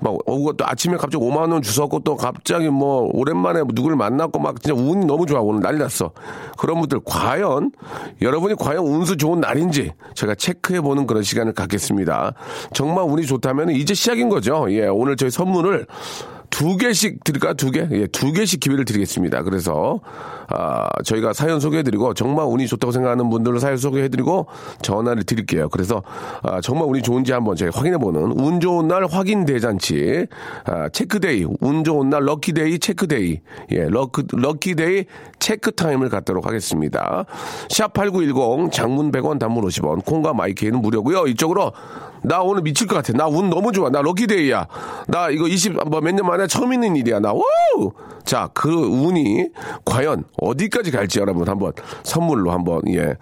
막 0.00 0.16
오고 0.26 0.52
또 0.52 0.64
아침에 0.66 0.96
갑자기 0.96 1.24
5만 1.24 1.50
원 1.52 1.60
주웠고 1.62 2.00
또 2.00 2.16
갑자기 2.16 2.68
뭐 2.68 3.10
오랜만에 3.12 3.62
누구를 3.66 3.96
만났고 3.96 4.38
막 4.38 4.62
진짜 4.62 4.80
운이 4.80 5.06
너무 5.06 5.26
좋아. 5.26 5.40
오늘 5.40 5.60
난리 5.60 5.78
났어. 5.78 6.12
그런 6.56 6.78
분들 6.80 7.00
과연 7.04 7.72
여러분이 8.22 8.54
과연 8.54 8.84
운수 8.84 9.16
좋은 9.16 9.40
날인지 9.40 9.92
제가 10.14 10.34
체크해 10.36 10.80
보는 10.82 11.06
그런 11.06 11.22
시간을 11.22 11.52
갖겠습니다. 11.54 12.34
정말 12.74 13.04
운이 13.08 13.26
좋다면 13.26 13.70
이제 13.70 13.94
시작인 13.94 14.28
거죠. 14.28 14.66
예, 14.70 14.86
오늘 14.86 15.16
저희 15.16 15.30
선물 15.30 15.66
을 15.72 15.86
두 16.50 16.76
개씩 16.76 17.22
드릴까? 17.24 17.54
두 17.54 17.70
개? 17.70 17.86
예, 17.92 18.06
두 18.06 18.32
개씩 18.32 18.60
기회를 18.60 18.84
드리겠습니다. 18.84 19.42
그래서, 19.42 20.00
아, 20.48 20.88
저희가 21.04 21.32
사연 21.32 21.60
소개해드리고, 21.60 22.14
정말 22.14 22.46
운이 22.46 22.66
좋다고 22.66 22.90
생각하는 22.90 23.28
분들을 23.28 23.60
사연 23.60 23.76
소개해드리고, 23.76 24.46
전화를 24.82 25.24
드릴게요. 25.24 25.68
그래서, 25.68 26.02
아, 26.42 26.60
정말 26.60 26.88
운이 26.88 27.02
좋은지 27.02 27.32
한번 27.32 27.54
저희 27.54 27.70
확인해보는, 27.72 28.40
운 28.40 28.60
좋은 28.60 28.88
날 28.88 29.06
확인 29.06 29.44
대잔치, 29.44 30.26
아, 30.64 30.88
체크데이, 30.88 31.46
운 31.60 31.84
좋은 31.84 32.08
날 32.08 32.24
럭키데이, 32.24 32.78
체크데이, 32.78 33.40
예, 33.72 33.88
럭크, 33.88 34.24
럭키데이 34.32 35.04
체크타임을 35.38 36.08
갖도록 36.08 36.46
하겠습니다. 36.46 37.24
샵8910, 37.68 38.72
장문 38.72 39.12
100원, 39.12 39.38
단문 39.38 39.64
50원, 39.64 40.04
콩과 40.04 40.32
마이케이는 40.32 40.80
무료고요 40.80 41.26
이쪽으로, 41.26 41.72
나 42.22 42.40
오늘 42.42 42.62
미칠 42.62 42.86
것 42.86 42.96
같아. 42.96 43.12
나 43.12 43.26
운 43.28 43.50
너무 43.50 43.72
좋아. 43.72 43.90
나 43.90 44.00
lucky 44.02 44.31
day야. 44.31 44.66
나 45.08 45.30
이거 45.30 45.46
20, 45.46 45.88
뭐몇년 45.88 46.26
만에 46.26 46.46
처음 46.46 46.72
있는 46.72 46.96
일이야. 46.96 47.20
나, 47.20 47.32
wow! 47.32 47.92
자, 48.24 48.50
그 48.52 48.68
운이 48.70 49.48
과연 49.86 50.24
어디까지 50.38 50.90
갈지 50.90 51.18
여러분 51.18 51.48
한번 51.48 51.72
선물로 52.02 52.50
한번, 52.52 52.82
예, 52.88 53.14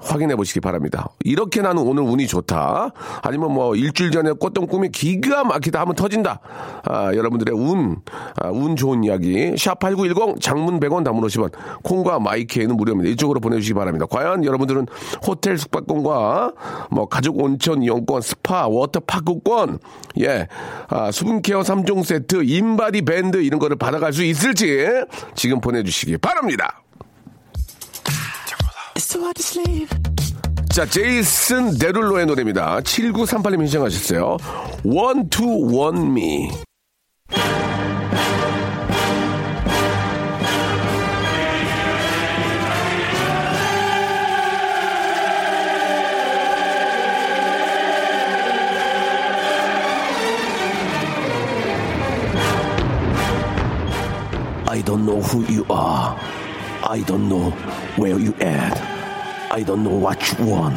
확인해 0.00 0.36
보시기 0.36 0.60
바랍니다. 0.60 1.08
이렇게 1.24 1.62
나는 1.62 1.82
오늘 1.82 2.04
운이 2.04 2.28
좋다. 2.28 2.90
아니면 3.22 3.52
뭐 3.54 3.74
일주일 3.74 4.12
전에 4.12 4.32
꿨던 4.32 4.68
꿈이 4.68 4.88
기가 4.90 5.42
막히다 5.42 5.80
하면 5.80 5.94
터진다. 5.96 6.38
아, 6.84 7.12
여러분들의 7.14 7.54
운, 7.56 7.96
아, 8.40 8.48
운 8.50 8.76
좋은 8.76 9.02
이야기. 9.02 9.52
샵8910 9.54 10.40
장문 10.40 10.78
100원 10.78 11.02
단문 11.04 11.24
50원. 11.26 11.50
콩과 11.82 12.20
마이케이는 12.20 12.76
무료입니다. 12.76 13.10
이쪽으로 13.10 13.40
보내주시기 13.40 13.74
바랍니다. 13.74 14.06
과연 14.08 14.44
여러분들은 14.44 14.86
호텔 15.26 15.58
숙박권과 15.58 16.52
뭐 16.90 17.06
가족 17.08 17.42
온천 17.42 17.82
이용권, 17.82 18.20
워터파크권, 18.50 19.78
예, 20.20 20.48
아, 20.88 21.10
수분케어 21.10 21.62
3종 21.62 22.04
세트, 22.04 22.42
인바디 22.44 23.02
밴드 23.02 23.42
이런 23.42 23.58
거를 23.58 23.76
받아갈 23.76 24.12
수 24.12 24.24
있을지 24.24 24.86
지금 25.34 25.60
보내주시기 25.60 26.18
바랍니다. 26.18 26.82
자, 30.70 30.86
제이슨 30.86 31.78
데룰로의 31.78 32.26
노래입니다. 32.26 32.80
7938님 32.80 33.58
신청하셨어요. 33.60 34.36
One 34.84 35.28
to 35.28 35.78
One 35.78 36.06
Me. 36.06 36.50
I 54.72 54.80
don't 54.80 55.04
know 55.04 55.20
who 55.20 55.44
you 55.52 55.66
are. 55.68 56.16
I 56.82 57.04
don't 57.04 57.28
know 57.28 57.50
where 57.98 58.18
you 58.18 58.32
at. 58.40 58.80
I 59.50 59.62
don't 59.62 59.84
know 59.84 59.98
what 60.00 60.16
you 60.32 60.46
want. 60.46 60.76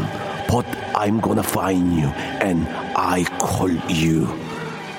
But 0.49 0.65
I'm 0.93 1.21
gonna 1.21 1.41
find 1.41 1.95
you 1.95 2.09
and 2.43 2.67
I 2.93 3.23
call 3.39 3.71
you. 3.87 4.27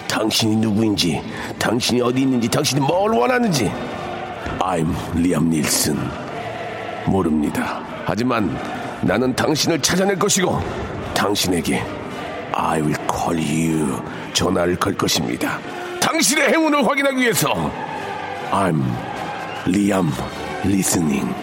당신이 0.09 0.57
누구인지, 0.57 1.21
당신이 1.59 2.01
어디 2.01 2.23
있는지, 2.23 2.49
당신이 2.49 2.81
뭘 2.81 3.13
원하는지. 3.13 3.71
I'm 4.61 4.95
리암 5.15 5.51
닐슨. 5.51 5.99
모릅니다. 7.07 7.83
하지만 8.07 8.59
나는 9.03 9.37
당신을 9.37 9.83
찾아낼 9.83 10.19
것이고 10.19 10.59
당신에게 11.13 11.85
I 12.55 12.81
will 12.81 12.97
call 13.13 13.39
you 13.39 14.03
전화를 14.33 14.77
걸 14.77 14.95
것입니다. 14.95 15.59
당신의 16.01 16.49
행운을 16.49 16.87
확인하기 16.89 17.19
위해서 17.19 17.71
I'm 18.51 18.83
리암 19.67 20.11
리스닝 20.65 21.35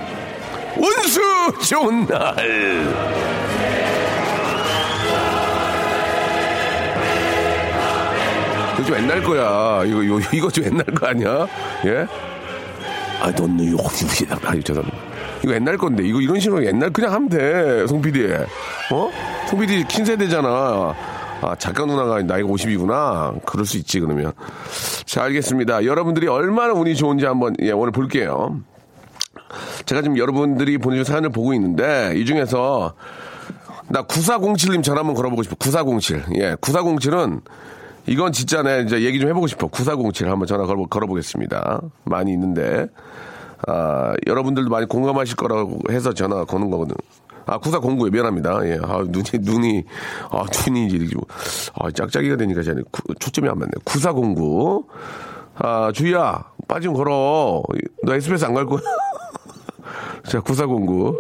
운수 0.77 1.21
좋은 1.67 2.05
날 2.07 2.35
이거 8.73 8.83
좀 8.85 8.97
옛날 8.97 9.23
거야. 9.23 9.83
이거 9.85 10.03
이거, 10.03 10.19
이거 10.33 10.49
좀 10.49 10.65
옛날 10.65 10.83
거 10.85 11.07
아니야? 11.07 11.47
예? 11.85 12.07
I 13.21 13.31
don't 13.33 13.55
know 13.55 13.65
you. 13.65 13.77
아, 14.43 14.53
죄송합니다. 14.59 14.97
이거 15.43 15.53
옛날 15.53 15.77
건데 15.77 16.03
이거 16.03 16.19
이런 16.19 16.39
식으로 16.39 16.65
옛날 16.65 16.89
그냥 16.89 17.13
하면 17.13 17.29
돼. 17.29 17.85
송 17.87 18.01
PD. 18.01 18.33
어? 18.91 19.11
송 19.47 19.59
PD 19.59 19.85
킨세대잖아. 19.87 20.47
아, 21.41 21.55
작가 21.59 21.85
누나가 21.85 22.21
나이가 22.21 22.47
50이구나. 22.47 23.45
그럴 23.45 23.65
수 23.65 23.77
있지, 23.77 23.99
그러면. 23.99 24.33
자, 25.13 25.25
알겠습니다. 25.25 25.85
여러분들이 25.85 26.27
얼마나 26.27 26.73
운이 26.73 26.95
좋은지 26.95 27.27
한번, 27.27 27.55
예, 27.61 27.69
오늘 27.69 27.91
볼게요. 27.91 28.61
제가 29.85 30.01
지금 30.01 30.17
여러분들이 30.17 30.79
보내준 30.79 31.03
사연을 31.03 31.29
보고 31.29 31.53
있는데, 31.53 32.13
이 32.15 32.25
중에서, 32.25 32.95
나 33.89 34.07
9407님 34.07 34.81
전화 34.81 35.01
한번 35.01 35.15
걸어보고 35.15 35.43
싶어. 35.43 35.55
9407. 35.55 36.23
예, 36.37 36.55
9407은, 36.55 37.41
이건 38.07 38.31
진짜 38.31 38.63
내 38.63 38.81
이제 38.81 39.03
얘기 39.03 39.19
좀 39.19 39.29
해보고 39.29 39.45
싶어. 39.45 39.67
9407 39.67 40.31
한번 40.31 40.47
전화 40.47 40.65
걸어, 40.65 40.87
걸어보겠습니다. 40.87 41.81
많이 42.05 42.33
있는데, 42.33 42.87
아, 43.67 44.15
여러분들도 44.25 44.71
많이 44.71 44.87
공감하실 44.87 45.35
거라고 45.35 45.79
해서 45.91 46.15
전화 46.15 46.43
거는 46.43 46.71
거거든. 46.71 46.95
아, 47.45 47.59
9409에 47.59 48.11
미안합니다. 48.11 48.65
예. 48.67 48.79
아, 48.83 49.03
눈이, 49.05 49.23
눈이, 49.41 49.83
아, 50.31 50.43
눈이 50.67 50.87
이제, 50.87 51.15
아, 51.79 51.91
짝짝이가 51.91 52.37
되니까 52.37 52.61
제가 52.63 52.81
구- 52.91 53.13
초점이 53.15 53.49
안 53.49 53.57
맞네. 53.59 53.71
9409. 53.85 54.87
아, 55.55 55.91
주희야, 55.93 56.43
빠지면 56.67 56.95
걸어. 56.95 57.61
너 58.03 58.13
SBS 58.15 58.45
안 58.45 58.53
갈 58.53 58.65
거야? 58.65 58.79
자, 60.27 60.39
9409. 60.39 61.17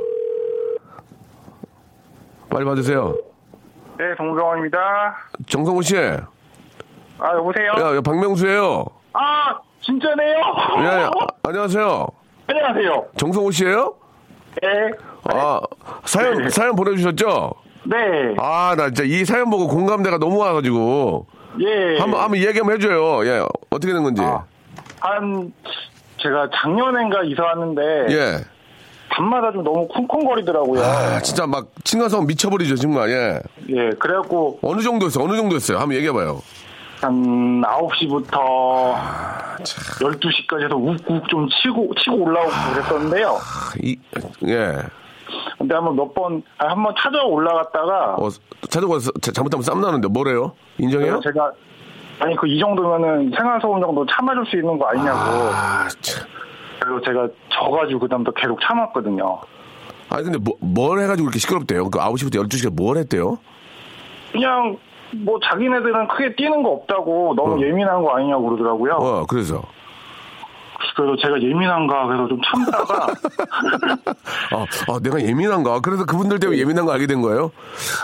빨리 2.49 2.65
받으세요. 2.65 3.15
네, 3.97 4.05
정병원입니다. 4.17 4.77
정성호 5.47 5.81
씨. 5.81 5.95
야, 5.97 6.27
아, 7.19 7.33
여보세요? 7.35 7.95
야, 7.95 8.01
박명수예요 8.01 8.85
아, 9.13 9.55
진짜네요? 9.81 10.35
예, 10.79 10.87
아, 11.05 11.11
안녕하세요. 11.43 12.07
안녕하세요. 12.47 13.05
정성호 13.17 13.51
씨예요 13.51 13.93
네. 14.61 14.69
아, 15.25 15.59
사연, 16.05 16.49
사연 16.49 16.75
보내주셨죠? 16.75 17.53
네. 17.85 17.95
아, 18.37 18.75
나 18.77 18.85
진짜 18.87 19.03
이 19.03 19.25
사연 19.25 19.49
보고 19.49 19.67
공감대가 19.67 20.17
너무 20.17 20.37
와가지고. 20.37 21.27
예. 21.61 21.99
한번, 21.99 22.21
한번 22.21 22.39
얘기 22.39 22.57
한번 22.57 22.75
해줘요. 22.75 23.25
예, 23.25 23.45
어떻게 23.69 23.93
된 23.93 24.03
건지. 24.03 24.21
아. 24.23 24.43
한, 24.99 25.53
제가 26.21 26.49
작년엔가 26.61 27.23
이사 27.25 27.43
왔는데, 27.43 27.81
예. 28.09 28.37
밤마다 29.09 29.51
좀 29.51 29.63
너무 29.63 29.87
쿵쿵거리더라고요. 29.89 30.81
아, 30.81 31.19
진짜 31.21 31.45
막, 31.45 31.67
층간소음 31.83 32.25
미쳐버리죠, 32.25 32.75
정말, 32.77 33.09
예. 33.11 33.41
예, 33.69 33.89
그래갖고, 33.99 34.59
어느 34.63 34.81
정도였어요? 34.81 35.23
어느 35.23 35.35
정도였어요? 35.35 35.77
한번 35.77 35.95
얘기해봐요. 35.97 36.41
한 37.01 37.61
9시부터 37.61 38.37
아, 38.95 39.57
12시까지 39.59 40.63
해서 40.63 40.75
욱욱 40.77 41.27
좀 41.27 41.47
치고, 41.49 41.93
치고 41.99 42.15
올라오고 42.23 42.51
그랬었는데요. 42.73 43.29
아, 43.35 43.73
이, 43.81 43.97
예. 44.47 44.77
근데 45.57 45.75
한번 45.75 45.95
몇 45.95 46.13
번, 46.13 46.43
아, 46.57 46.67
한번 46.69 46.93
찾아 46.97 47.23
올라갔다가, 47.23 48.15
어, 48.15 48.29
찾아가서 48.69 49.11
잘못하면 49.21 49.63
쌈 49.63 49.81
나는데 49.81 50.07
뭐래요? 50.07 50.53
인정해요? 50.77 51.19
제가, 51.23 51.51
아니, 52.19 52.35
그 52.35 52.47
이 52.47 52.59
정도면은 52.59 53.31
생활소음 53.35 53.81
정도 53.81 54.05
참아줄 54.05 54.45
수 54.47 54.55
있는 54.57 54.77
거 54.77 54.85
아니냐고. 54.87 55.19
아, 55.19 55.87
참. 56.01 56.25
그래서 56.79 57.01
제가 57.05 57.27
져가지고 57.49 57.99
그다음부터 58.01 58.39
계속 58.39 58.59
참았거든요. 58.61 59.39
아니, 60.09 60.23
근데 60.23 60.37
뭐, 60.37 60.53
뭘 60.59 60.99
해가지고 60.99 61.27
이렇게 61.27 61.39
시끄럽대요? 61.39 61.89
그 61.89 61.97
9시부터 61.99 62.35
12시까지 62.47 62.73
뭘 62.75 62.97
했대요? 62.97 63.37
그냥 64.31 64.77
뭐 65.15 65.39
자기네들은 65.43 66.07
크게 66.07 66.35
뛰는 66.35 66.63
거 66.63 66.71
없다고 66.71 67.33
너무 67.35 67.55
어. 67.55 67.59
예민한 67.61 68.01
거 68.01 68.15
아니냐고 68.15 68.43
그러더라고요. 68.49 68.93
어, 68.95 69.25
그래서. 69.27 69.61
그래서 70.95 71.15
제가 71.21 71.41
예민한가 71.41 72.07
그래서 72.07 72.27
좀 72.27 72.41
참다가 72.41 73.07
아, 74.51 74.65
아, 74.91 74.99
내가 75.01 75.21
예민한가? 75.21 75.79
그래서 75.81 76.05
그분들 76.05 76.39
때문에 76.39 76.59
예민한 76.59 76.85
거 76.85 76.93
알게 76.93 77.07
된 77.07 77.21
거예요? 77.21 77.51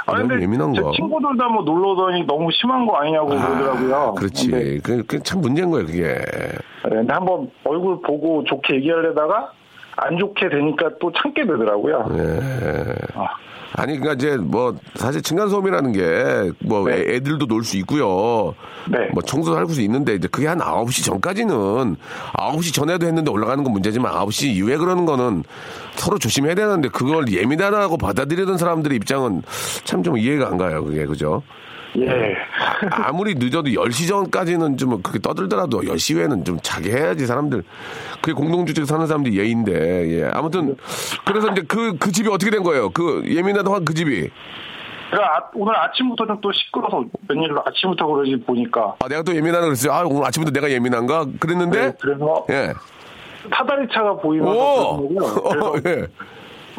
아, 0.05 0.13
내가 0.13 0.27
근데 0.27 0.43
예민한가? 0.43 0.81
제 0.91 0.97
친구들 0.97 1.37
다뭐 1.37 1.63
놀러 1.63 1.89
오더니 1.91 2.25
너무 2.25 2.49
심한 2.51 2.85
거 2.85 2.97
아니냐고 2.97 3.27
그러더라고요. 3.29 4.15
그렇지. 4.15 4.49
근데, 4.49 4.79
그, 4.79 5.03
그참 5.05 5.41
문제인 5.41 5.69
거예요, 5.69 5.85
그게. 5.85 6.03
네, 6.03 6.89
근데 6.89 7.13
한번 7.13 7.49
얼굴 7.63 8.01
보고 8.01 8.43
좋게 8.45 8.75
얘기하려다가 8.75 9.51
안 9.97 10.17
좋게 10.17 10.49
되니까 10.49 10.89
또 11.01 11.11
참게 11.11 11.45
되더라고요. 11.45 12.05
예. 12.17 12.95
아. 13.15 13.27
아니, 13.79 13.97
그니까 13.97 14.13
이제 14.13 14.35
뭐, 14.37 14.75
사실 14.95 15.21
층간소음이라는 15.21 15.91
게, 15.93 16.51
뭐, 16.59 16.85
네. 16.87 17.03
애, 17.07 17.19
들도 17.21 17.45
놀 17.45 17.63
수 17.63 17.77
있고요. 17.77 18.53
네. 18.89 19.07
뭐, 19.13 19.21
청소도 19.23 19.55
할 19.57 19.65
수 19.69 19.81
있는데, 19.81 20.15
이제 20.15 20.27
그게 20.27 20.47
한 20.47 20.59
9시 20.59 21.03
전까지는, 21.05 21.95
9시 22.33 22.73
전에도 22.73 23.05
했는데 23.05 23.29
올라가는 23.31 23.63
건 23.63 23.71
문제지만, 23.73 24.11
9시 24.13 24.47
이후에 24.55 24.77
그러는 24.77 25.05
거는 25.05 25.43
서로 25.95 26.17
조심해야 26.17 26.55
되는데, 26.55 26.89
그걸 26.89 27.31
예민하다고 27.31 27.97
받아들이던 27.97 28.57
사람들의 28.57 28.95
입장은 28.97 29.43
참 29.83 30.03
좀 30.03 30.17
이해가 30.17 30.47
안 30.47 30.57
가요, 30.57 30.83
그게, 30.83 31.05
그죠? 31.05 31.43
예. 31.97 32.35
아무리 32.91 33.33
늦어도 33.35 33.69
10시 33.69 34.07
전까지는 34.07 34.77
좀 34.77 35.01
그렇게 35.01 35.19
떠들더라도 35.19 35.81
10시 35.81 36.15
후에는 36.15 36.45
좀 36.45 36.59
자게 36.61 36.91
해야지 36.91 37.25
사람들. 37.25 37.63
그게 38.21 38.33
공동주택 38.33 38.85
사는 38.85 39.05
사람들이 39.07 39.39
예인데, 39.39 40.19
예. 40.21 40.29
아무튼, 40.33 40.75
그래서 41.25 41.49
이제 41.51 41.63
그, 41.67 41.97
그 41.97 42.11
집이 42.11 42.29
어떻게 42.29 42.51
된 42.51 42.61
거예요? 42.63 42.89
그 42.91 43.23
예민하다고 43.25 43.75
한그 43.75 43.93
집이. 43.93 44.29
제가 45.11 45.23
아- 45.37 45.49
오늘 45.55 45.75
아침부터 45.75 46.27
좀 46.27 46.39
또 46.41 46.51
시끄러서 46.51 47.03
웬일로 47.27 47.63
아침부터 47.65 48.05
그러지 48.05 48.35
보니까 48.45 48.95
아, 48.99 49.07
내가 49.07 49.23
또 49.23 49.35
예민하다 49.35 49.65
그랬어요. 49.65 49.91
아, 49.91 50.03
오늘 50.05 50.23
아침부터 50.27 50.51
내가 50.53 50.69
예민한가? 50.71 51.25
그랬는데, 51.39 51.81
네, 51.87 51.93
그래서 51.99 52.45
예. 52.51 52.73
사다리 53.51 53.87
차가 53.91 54.15
보이면서 54.17 54.97
오! 54.99 55.09
어, 55.17 55.49
그래서 55.49 55.73
예. 55.87 56.07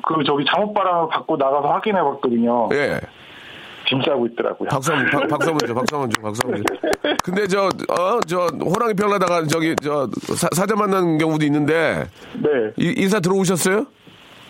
그 0.07 0.23
저기 0.25 0.45
잠옷바람을 0.47 1.09
받고 1.11 1.37
나가서 1.37 1.69
확인해 1.69 2.01
봤거든요. 2.01 2.69
예. 2.73 3.01
짐 3.91 4.01
싸고 4.03 4.27
있더라고요. 4.29 4.69
박수 4.69 4.93
한 4.93 5.11
번, 5.11 5.21
박- 5.23 5.29
박수 5.29 5.49
한번 5.51 5.67
줘, 5.69 5.75
박수 5.75 5.97
한번 5.97 6.11
줘, 6.11 6.23
박수 6.23 6.41
한번 6.45 6.63
줘. 6.63 7.17
근데 7.25 7.47
저, 7.49 7.65
어, 7.65 8.21
저, 8.27 8.47
호랑이 8.65 8.95
펴려다가 8.95 9.45
저기, 9.47 9.75
저, 9.83 10.09
사, 10.37 10.49
사자 10.55 10.77
만나는 10.77 11.19
경우도 11.19 11.45
있는데, 11.47 12.07
네. 12.35 12.49
이- 12.77 12.95
인사 12.99 13.19
들어오셨어요? 13.19 13.85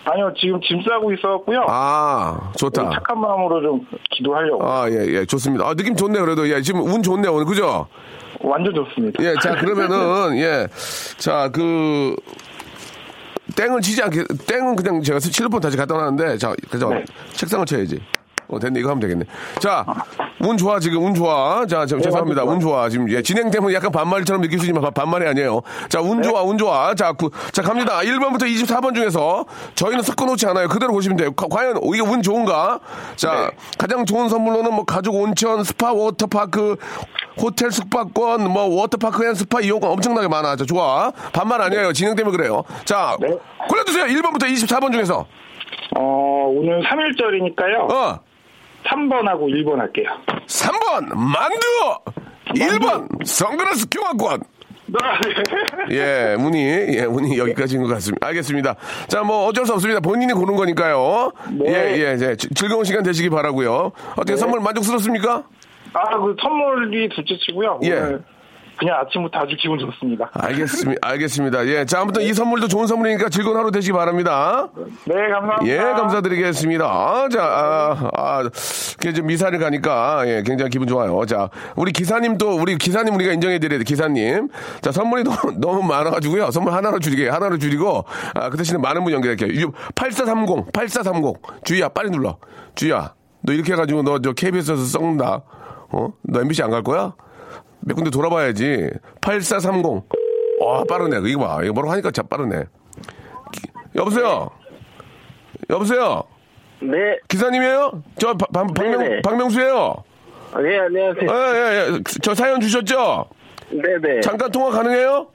아니요, 0.05 0.33
지금 0.39 0.59
짐 0.61 0.81
싸고 0.87 1.11
있었고요. 1.13 1.65
아, 1.67 2.51
좋다. 2.57 2.89
착한 2.91 3.19
마음으로 3.19 3.61
좀 3.61 3.87
기도하려고. 4.11 4.63
아, 4.67 4.89
예, 4.89 4.95
예, 5.07 5.25
좋습니다. 5.25 5.67
아, 5.67 5.73
느낌 5.73 5.95
좋네, 5.95 6.19
그래도. 6.19 6.47
예, 6.49 6.61
지금 6.61 6.81
운 6.81 7.01
좋네, 7.03 7.27
오늘, 7.27 7.45
그죠? 7.45 7.87
완전 8.39 8.73
좋습니다. 8.73 9.23
예, 9.23 9.33
자, 9.41 9.55
그러면은, 9.55 10.37
예. 10.37 10.67
자, 11.17 11.49
그, 11.51 12.15
땡을 13.55 13.81
치지 13.81 14.01
않게, 14.03 14.23
땡은 14.47 14.75
그냥 14.75 15.01
제가 15.03 15.19
실로폰 15.19 15.59
다시 15.61 15.77
갖다 15.77 15.95
놨는데, 15.95 16.37
자, 16.37 16.53
그죠? 16.69 16.89
네. 16.89 17.03
책상을 17.33 17.65
쳐야지. 17.65 17.99
어, 18.51 18.59
됐네. 18.59 18.79
이거 18.79 18.89
하면 18.89 18.99
되겠네. 18.99 19.25
자, 19.59 19.85
운 20.41 20.57
좋아, 20.57 20.79
지금, 20.79 21.03
운 21.03 21.13
좋아. 21.13 21.65
자, 21.65 21.85
저, 21.85 21.99
죄송합니다. 21.99 22.41
완전 22.41 22.55
운 22.55 22.59
좋아. 22.59 22.89
지금, 22.89 23.09
예, 23.09 23.21
진행 23.21 23.49
때문에 23.49 23.73
약간 23.73 23.91
반말처럼 23.91 24.41
느낄 24.41 24.59
수 24.59 24.65
있지만 24.65 24.81
반- 24.81 24.93
반말이 24.93 25.27
아니에요. 25.27 25.61
자, 25.89 26.01
운 26.01 26.21
좋아, 26.21 26.41
운 26.43 26.57
좋아. 26.57 26.93
자, 26.95 27.13
구, 27.13 27.31
자, 27.51 27.61
갑니다. 27.61 27.99
1번부터 27.99 28.43
24번 28.43 28.93
중에서 28.93 29.45
저희는 29.75 30.03
섞어놓지 30.03 30.45
않아요. 30.47 30.67
그대로 30.67 30.91
보시면 30.93 31.17
돼요. 31.17 31.31
과- 31.33 31.47
과연 31.49 31.79
이게 31.93 32.01
운 32.01 32.21
좋은가? 32.21 32.79
자, 33.15 33.51
가장 33.77 34.05
좋은 34.05 34.27
선물로는 34.29 34.73
뭐 34.73 34.83
가족 34.85 35.15
온천, 35.15 35.63
스파, 35.63 35.93
워터파크, 35.93 36.75
호텔 37.41 37.71
숙박권, 37.71 38.49
뭐 38.51 38.63
워터파크 38.81 39.25
and 39.25 39.33
스파 39.35 39.61
이용권 39.61 39.89
엄청나게 39.91 40.27
많아. 40.27 40.57
자, 40.57 40.65
좋아. 40.65 41.11
반말 41.31 41.61
아니에요. 41.61 41.93
진행 41.93 42.15
때문에 42.15 42.35
그래요. 42.35 42.63
자, 42.83 43.15
네. 43.21 43.29
골라주세요. 43.69 44.05
1번부터 44.05 44.43
24번 44.51 44.91
중에서. 44.91 45.25
어, 45.97 46.45
오늘 46.53 46.81
3일절이니까요. 46.83 47.91
어, 47.93 48.19
3번하고 48.85 49.47
1번 49.49 49.77
할게요. 49.77 50.09
3번, 50.47 51.13
만두! 51.15 51.59
1번, 52.55 53.07
선글라스 53.25 53.87
교환권. 53.89 54.41
네. 54.87 55.95
예, 55.95 56.35
문이, 56.37 56.59
예, 56.97 57.05
문이 57.05 57.37
여기까지인 57.37 57.81
것 57.83 57.87
같습니다. 57.93 58.27
알겠습니다. 58.27 58.75
자, 59.07 59.23
뭐 59.23 59.45
어쩔 59.47 59.65
수 59.65 59.73
없습니다. 59.73 60.01
본인이 60.01 60.33
고른 60.33 60.55
거니까요. 60.57 61.31
네. 61.51 61.65
예, 61.67 61.97
예, 61.97 62.17
예. 62.19 62.35
지- 62.35 62.49
즐거운 62.53 62.83
시간 62.83 63.01
되시기 63.03 63.29
바라고요 63.29 63.93
어떻게 64.17 64.35
선물 64.35 64.59
만족스럽습니까? 64.59 65.43
아, 65.93 66.17
그 66.19 66.35
선물이 66.41 67.07
둘째치고요. 67.09 67.79
예. 67.83 67.91
오늘 67.93 68.23
그냥 68.81 68.97
아침부터 68.99 69.37
아주 69.41 69.55
기분 69.61 69.77
좋습니다. 69.77 70.31
알겠습니다. 70.33 71.07
알겠습니다. 71.07 71.67
예. 71.67 71.85
자, 71.85 72.01
아무튼 72.01 72.23
이 72.23 72.33
선물도 72.33 72.67
좋은 72.67 72.87
선물이니까 72.87 73.29
즐거운 73.29 73.55
하루 73.55 73.69
되시기 73.69 73.93
바랍니다. 73.93 74.69
네, 75.05 75.13
감사합니다. 75.29 75.67
예, 75.67 75.77
감사드리겠습니다. 75.77 76.83
아, 76.85 77.27
자, 77.31 77.43
아, 77.43 78.09
아, 78.17 78.49
좀 79.15 79.27
미사를 79.27 79.55
가니까, 79.59 80.23
예, 80.25 80.41
굉장히 80.43 80.71
기분 80.71 80.87
좋아요. 80.87 81.23
자, 81.27 81.47
우리 81.75 81.91
기사님 81.91 82.39
또, 82.39 82.55
우리 82.55 82.75
기사님 82.79 83.13
우리가 83.13 83.33
인정해드려야 83.33 83.77
돼, 83.77 83.83
기사님. 83.83 84.49
자, 84.81 84.91
선물이 84.91 85.25
너무, 85.25 85.37
너무 85.61 85.83
많아가지고요. 85.83 86.49
선물 86.49 86.73
하나로 86.73 86.97
줄이게, 86.97 87.29
하나로 87.29 87.59
줄이고, 87.59 88.03
아, 88.33 88.49
그 88.49 88.57
대신에 88.57 88.79
많은 88.79 89.03
분 89.03 89.13
연결할게요. 89.13 89.71
8430, 89.93 90.73
8430. 90.73 91.35
주희야, 91.65 91.89
빨리 91.89 92.09
눌러. 92.09 92.37
주희야, 92.73 93.13
너 93.43 93.53
이렇게 93.53 93.73
해가지고 93.73 94.01
너 94.01 94.17
저 94.23 94.33
KBS에서 94.33 94.83
썩는다. 94.85 95.43
어? 95.91 96.13
너 96.23 96.41
MBC 96.41 96.63
안 96.63 96.71
갈 96.71 96.81
거야? 96.81 97.13
몇 97.81 97.95
군데 97.95 98.09
돌아봐야지. 98.09 98.89
8430. 99.21 100.03
와, 100.59 100.83
빠르네. 100.87 101.27
이거 101.29 101.41
봐. 101.47 101.59
이거 101.63 101.73
뭐라고 101.73 101.91
하니까 101.93 102.11
참 102.11 102.27
빠르네. 102.27 102.65
기- 103.51 103.67
여보세요? 103.95 104.49
여보세요? 105.69 106.23
네, 106.81 107.17
기사님이에요? 107.27 108.03
저 108.17 108.33
박- 108.35 108.51
박- 108.51 108.73
박명, 108.73 108.99
네네. 108.99 109.21
박명수예요. 109.21 110.03
네, 110.63 110.79
안녕하세요. 110.79 111.29
예, 111.29 111.55
예, 111.55 111.93
예. 111.95 111.99
저 112.21 112.33
사연 112.35 112.59
주셨죠? 112.59 113.25
네네. 113.69 114.21
잠깐 114.21 114.51
통화 114.51 114.69
가능해요? 114.71 115.27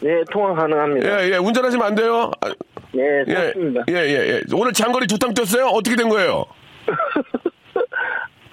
네, 0.00 0.22
통화 0.30 0.54
가능합니다. 0.54 1.22
예, 1.24 1.30
예. 1.32 1.36
운전하시면 1.36 1.86
안 1.86 1.94
돼요? 1.94 2.30
아, 2.40 2.48
네, 2.92 3.24
예. 3.28 3.52
예, 3.88 3.94
예, 3.94 4.28
예. 4.28 4.42
오늘 4.54 4.72
장거리 4.72 5.06
두탕 5.06 5.34
뛰었어요? 5.34 5.66
어떻게 5.66 5.96
된 5.96 6.08
거예요? 6.08 6.44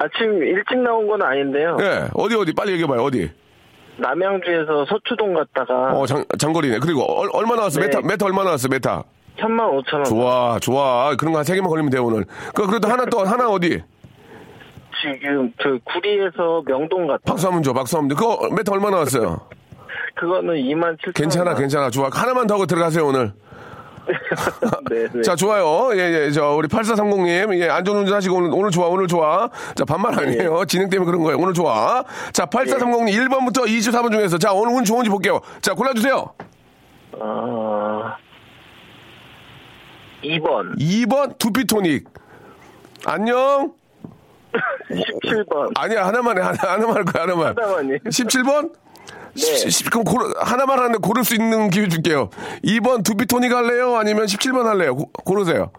아침 0.05 0.43
일찍 0.43 0.77
나온 0.79 1.07
건 1.07 1.21
아닌데요. 1.21 1.77
예, 1.81 2.07
어디, 2.13 2.35
어디? 2.35 2.53
빨리 2.53 2.71
얘기해봐요, 2.73 3.01
어디? 3.01 3.31
남양주에서 3.97 4.85
서초동 4.89 5.33
갔다가 5.33 5.93
어, 5.97 6.05
장, 6.05 6.23
장거리네. 6.37 6.79
그리고 6.79 7.03
얼, 7.03 7.29
얼마 7.33 7.55
나왔어? 7.55 7.79
네. 7.79 7.87
메타, 7.87 8.01
메타 8.01 8.25
얼마 8.25 8.43
나왔어, 8.43 8.67
메타? 8.67 9.03
3만 9.39 9.83
5천 9.85 9.93
원. 9.95 10.03
좋아, 10.05 10.59
좋아. 10.59 11.15
그런 11.17 11.33
거 11.33 11.39
한 11.39 11.43
세 11.45 11.55
개만 11.55 11.69
걸리면 11.69 11.89
돼, 11.91 11.97
오늘. 11.97 12.25
그, 12.53 12.67
그래도 12.67 12.87
하나 12.87 13.05
또, 13.05 13.19
하나 13.19 13.49
어디? 13.49 13.81
지금 15.01 15.51
저 15.61 15.77
구리에서 15.83 16.63
명동 16.65 17.07
갔다. 17.07 17.21
박수 17.25 17.47
한번 17.47 17.61
줘, 17.63 17.73
박수 17.73 17.97
한번 17.97 18.15
줘. 18.17 18.21
그거 18.37 18.49
메타 18.55 18.71
얼마 18.73 18.89
나왔어요? 18.89 19.41
그거는 20.15 20.55
2만 20.55 20.97
7천 20.99 21.13
괜찮아, 21.13 21.51
원. 21.51 21.59
괜찮아. 21.59 21.89
좋아. 21.89 22.09
하나만 22.11 22.47
더 22.47 22.55
하고 22.55 22.65
들어가세요, 22.65 23.05
오늘. 23.07 23.33
네, 24.89 25.07
네. 25.11 25.21
자, 25.21 25.35
좋아요. 25.35 25.89
예, 25.93 26.25
예, 26.25 26.31
저, 26.31 26.51
우리 26.51 26.67
8430님. 26.67 27.57
예, 27.59 27.69
안전 27.69 27.97
운전 27.97 28.15
하시고 28.15 28.35
오늘, 28.37 28.49
오늘 28.53 28.71
좋아, 28.71 28.87
오늘 28.87 29.07
좋아. 29.07 29.49
자, 29.75 29.85
반말 29.85 30.17
아니에요. 30.19 30.65
진행 30.65 30.89
때문에 30.89 31.05
그런 31.05 31.23
거예요. 31.23 31.37
오늘 31.37 31.53
좋아. 31.53 32.03
자, 32.33 32.45
8430님 32.45 33.09
1번부터 33.29 33.65
24번 33.65 34.11
중에서. 34.11 34.37
자, 34.37 34.53
오늘 34.53 34.75
운 34.75 34.83
좋은지 34.83 35.09
볼게요. 35.09 35.41
자, 35.61 35.73
골라주세요. 35.73 36.33
어... 37.13 38.13
2번, 40.23 40.77
2번 40.79 41.37
두피토닉. 41.37 42.07
안녕? 43.05 43.73
17번. 44.89 45.71
아니야, 45.75 46.07
하나만 46.07 46.37
해. 46.37 46.41
하나, 46.41 46.57
하나만 46.73 46.95
할 46.97 47.05
거야, 47.05 47.23
하나만. 47.23 47.55
하나만요. 47.57 47.97
17번? 47.97 48.71
네. 49.35 49.89
그럼 49.91 50.03
고르, 50.05 50.31
하나만 50.37 50.79
하는데 50.79 50.97
고를 50.99 51.23
수 51.23 51.35
있는 51.35 51.69
기회 51.69 51.87
줄게요. 51.87 52.29
2번 52.63 53.03
두피토닉 53.03 53.51
할래요? 53.51 53.97
아니면 53.97 54.25
17번 54.25 54.63
할래요? 54.63 54.95
고, 54.95 55.09
고르세요. 55.25 55.71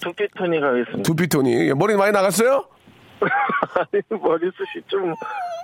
두피토니 0.00 0.60
가겠습니다. 0.60 1.02
두피토닉. 1.02 1.68
예, 1.68 1.72
머리 1.74 1.96
많이 1.96 2.12
나갔어요? 2.12 2.66
아니, 3.20 4.02
머리숱이 4.10 4.82
좀 4.86 5.14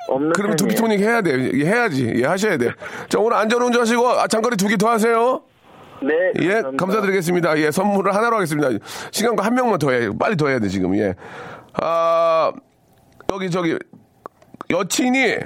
없는 0.08 0.32
편이에요. 0.32 0.56
두피토닉 0.56 1.00
해야 1.00 1.20
돼. 1.20 1.50
예, 1.54 1.64
해야지. 1.66 2.10
예, 2.16 2.24
하셔야 2.24 2.56
돼. 2.56 2.70
자, 3.08 3.18
오늘 3.18 3.36
안전운전 3.36 3.82
하시고, 3.82 4.08
아, 4.08 4.26
장거리 4.26 4.56
두 4.56 4.68
개 4.68 4.76
더 4.76 4.88
하세요. 4.88 5.42
네, 6.02 6.14
예, 6.40 6.48
감사합니다. 6.54 6.76
감사드리겠습니다. 6.84 7.58
예, 7.58 7.70
선물을 7.70 8.12
하나로 8.14 8.36
하겠습니다. 8.36 8.70
시간과 9.12 9.44
한 9.44 9.54
명만 9.54 9.78
더 9.78 9.92
해. 9.92 10.08
빨리 10.18 10.36
더 10.36 10.48
해야 10.48 10.58
돼, 10.58 10.68
지금. 10.68 10.96
예. 10.96 11.14
아, 11.74 12.50
여기, 13.30 13.50
저기, 13.50 13.78
여친이, 14.70 15.36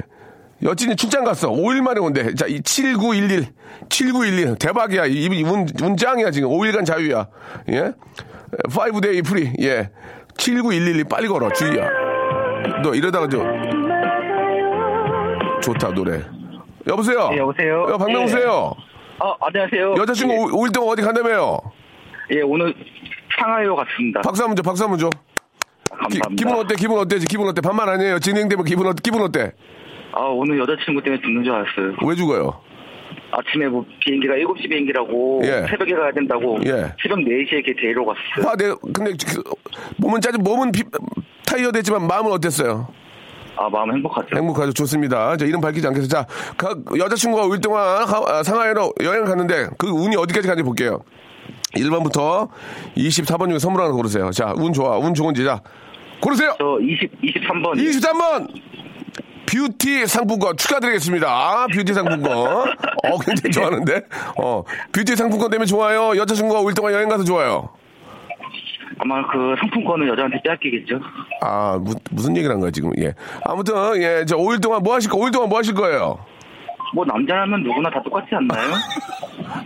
여친이 0.62 0.96
출장 0.96 1.24
갔어. 1.24 1.50
5일 1.50 1.82
만에 1.82 2.00
온대. 2.00 2.34
자, 2.34 2.46
이 2.46 2.60
7911. 2.62 3.46
7911. 3.90 4.56
대박이야. 4.58 5.06
이, 5.06 5.24
이 5.26 5.42
운, 5.42 5.66
운짱이야, 5.82 6.30
지금. 6.30 6.48
5일간 6.50 6.84
자유야. 6.86 7.26
예? 7.70 7.92
5 8.68 8.82
day 8.82 9.24
free. 9.24 9.52
예. 9.60 9.90
79112. 10.38 11.04
빨리 11.04 11.28
걸어. 11.28 11.50
주희야. 11.52 11.88
너 12.82 12.94
이러다가 12.94 13.28
저, 13.28 13.38
좋다, 15.60 15.92
노래. 15.92 16.22
여보세요? 16.86 17.28
네, 17.30 17.38
여보세요? 17.38 17.86
여, 17.90 17.98
박명수예요 17.98 18.50
어, 19.18 19.34
안녕하세요. 19.40 19.94
여자친구 19.98 20.34
예, 20.34 20.38
5일 20.38 20.72
동안 20.74 20.90
어디 20.92 21.02
간다며요? 21.02 21.58
예, 22.32 22.42
오늘 22.42 22.72
상하이로 23.38 23.74
갔습니다. 23.76 24.20
박수 24.20 24.42
한번 24.42 24.56
줘, 24.56 24.62
박수 24.62 24.84
한번 24.84 24.98
줘. 24.98 25.10
기, 26.10 26.18
감사합니다. 26.20 26.34
기분 26.36 26.54
어때? 26.58 26.74
기분 26.76 26.98
어때? 26.98 27.18
기분 27.18 27.48
어때? 27.48 27.60
반말 27.60 27.88
아니에요. 27.88 28.18
진행 28.20 28.42
때문에 28.42 28.64
기분 28.64 28.86
어때? 28.86 29.00
기분 29.02 29.22
어때? 29.22 29.52
아, 30.18 30.20
오늘 30.28 30.58
여자친구 30.58 31.02
때문에 31.02 31.20
죽는 31.20 31.44
줄 31.44 31.52
알았어요. 31.52 31.94
왜 32.06 32.14
죽어요? 32.14 32.58
아침에 33.32 33.66
뭐 33.68 33.84
비행기가 34.00 34.34
7시 34.34 34.68
비행기라고 34.68 35.42
예. 35.44 35.66
새벽에 35.68 35.92
가야 35.94 36.10
된다고 36.12 36.58
예. 36.64 36.90
새벽 37.02 37.18
4시에 37.18 37.64
걔 37.66 37.74
데리러 37.74 38.02
갔어요. 38.06 38.48
화, 38.48 38.56
내, 38.56 38.72
근데 38.94 39.12
그, 39.26 39.42
몸은 39.98 40.20
짜증, 40.22 40.42
몸은 40.42 40.72
비, 40.72 40.82
타이어 41.46 41.70
됐지만 41.70 42.06
마음은 42.06 42.32
어땠어요? 42.32 42.88
아, 43.58 43.68
마음 43.68 43.92
행복하죠. 43.92 44.36
행복하죠. 44.36 44.72
좋습니다. 44.72 45.36
자, 45.36 45.44
이름 45.44 45.60
밝히지 45.60 45.86
않겠어요. 45.86 46.08
자, 46.08 46.26
각 46.56 46.78
여자친구가 46.96 47.46
5일 47.48 47.62
동안 47.62 47.82
하- 48.06 48.38
아, 48.38 48.42
상하이로 48.42 48.92
여행을 49.02 49.26
갔는데 49.26 49.68
그 49.76 49.88
운이 49.88 50.16
어디까지 50.16 50.46
가는지 50.48 50.62
볼게요. 50.62 51.02
1번부터 51.74 52.48
24번 52.96 53.48
중에 53.50 53.58
선물 53.58 53.82
하나 53.82 53.92
고르세요. 53.92 54.30
자, 54.30 54.54
운 54.56 54.72
좋아. 54.72 54.96
운 54.98 55.12
좋은지. 55.12 55.44
자, 55.44 55.60
고르세요! 56.20 56.54
저 56.58 56.78
20, 56.80 57.20
23번. 57.20 57.74
23번! 57.76 58.48
뷰티 59.46 60.06
상품권 60.06 60.56
축하드리겠습니다. 60.56 61.28
아, 61.28 61.66
뷰티 61.72 61.94
상품권. 61.94 62.36
어, 62.36 63.18
굉장히 63.24 63.52
좋아하는데? 63.52 64.02
어, 64.42 64.62
뷰티 64.92 65.16
상품권 65.16 65.50
때문에 65.50 65.66
좋아요. 65.66 66.16
여자친구가 66.16 66.60
5일 66.60 66.74
동안 66.74 66.92
여행 66.92 67.08
가서 67.08 67.24
좋아요. 67.24 67.68
아마 68.98 69.26
그 69.30 69.54
상품권을 69.60 70.08
여자한테 70.08 70.40
빼앗기겠죠. 70.42 71.00
아, 71.42 71.78
무, 71.80 71.94
무슨 72.10 72.36
얘기를 72.36 72.52
한 72.52 72.60
거야, 72.60 72.70
지금. 72.70 72.90
예. 72.98 73.12
아무튼, 73.44 73.74
예, 74.02 74.24
저 74.26 74.36
5일 74.36 74.62
동안 74.62 74.82
뭐 74.82 74.94
하실 74.94 75.10
거, 75.10 75.18
5일 75.18 75.32
동안 75.32 75.48
뭐 75.48 75.58
하실 75.58 75.74
거예요? 75.74 76.18
뭐 76.94 77.04
남자라면 77.04 77.62
누구나 77.62 77.90
다 77.90 78.00
똑같지 78.02 78.34
않나요? 78.34 78.74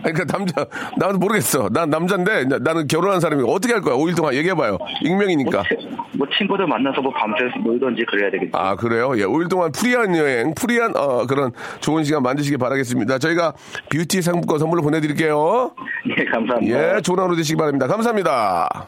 아니, 0.03 0.13
그 0.13 0.25
남자, 0.25 0.65
나도 0.97 1.17
모르겠어. 1.17 1.69
난 1.69 1.89
남자인데, 1.89 2.45
나- 2.45 2.57
나는 2.59 2.87
결혼한 2.87 3.19
사람이고, 3.19 3.51
어떻게 3.51 3.73
할 3.73 3.81
거야? 3.81 3.95
5일 3.95 4.15
동안 4.15 4.33
얘기해봐요. 4.35 4.77
익명이니까. 5.01 5.51
뭐, 5.51 5.63
치- 5.63 6.17
뭐 6.17 6.27
친구들 6.37 6.67
만나서 6.67 7.01
뭐 7.01 7.11
밤새 7.13 7.45
놀던지 7.63 8.03
그래야 8.07 8.29
되겠죠. 8.31 8.51
아, 8.57 8.75
그래요? 8.75 9.11
예, 9.17 9.23
5일 9.23 9.49
동안 9.49 9.71
프리한 9.71 10.15
여행, 10.17 10.53
프리한, 10.53 10.95
어, 10.95 11.25
그런 11.25 11.51
좋은 11.79 12.03
시간 12.03 12.23
만드시기 12.23 12.57
바라겠습니다. 12.57 13.17
저희가 13.19 13.53
뷰티 13.89 14.21
상품권 14.21 14.59
선물로 14.59 14.81
보내드릴게요. 14.81 15.71
예, 16.17 16.25
감사합니다. 16.25 16.95
예, 16.97 17.01
좋은 17.01 17.19
하루 17.19 17.35
되시기 17.35 17.57
바랍니다. 17.57 17.87
감사합니다. 17.87 18.87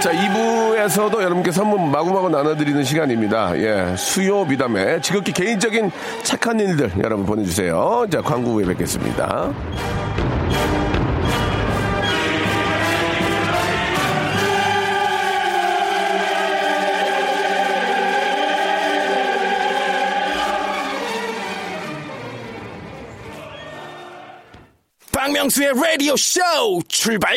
자, 0.00 0.12
2부에서도 0.12 1.22
여러분께 1.22 1.50
선물 1.52 1.90
마구마구 1.90 2.30
나눠드리는 2.30 2.82
시간입니다. 2.84 3.54
예, 3.58 3.94
수요 3.96 4.46
미담에 4.46 4.98
지극히 5.02 5.30
개인적인 5.30 5.90
착한 6.22 6.58
일들 6.58 6.90
여러분 7.04 7.26
보내주세요. 7.26 8.06
자, 8.10 8.22
광고 8.22 8.52
후에 8.52 8.64
뵙겠습니다. 8.64 9.52
박명수의 25.12 25.72
라디오 25.74 26.16
쇼 26.16 26.40
출발! 26.88 27.36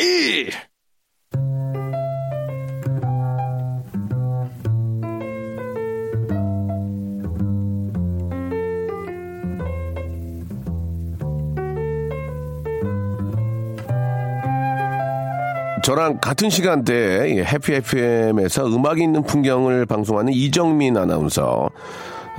저랑 15.83 16.19
같은 16.21 16.49
시간대에 16.49 17.29
이 17.29 17.39
해피 17.39 17.73
FM에서 17.73 18.65
음악이 18.67 19.03
있는 19.03 19.21
풍경을 19.21 19.85
방송하는 19.85 20.31
이정민 20.31 20.95
아나운서. 20.95 21.69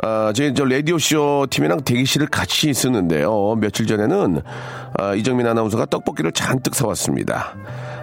아, 0.03 0.33
저희 0.35 0.55
저 0.55 0.65
라디오쇼 0.65 1.49
팀이랑 1.51 1.83
대기실을 1.83 2.29
같이 2.29 2.73
쓰는데요. 2.73 3.57
며칠 3.61 3.87
전에는 3.87 4.41
아, 4.99 5.15
이정민 5.15 5.47
아나운서가 5.47 5.85
떡볶이를 5.87 6.33
잔뜩 6.33 6.75
사왔습니다. 6.75 7.55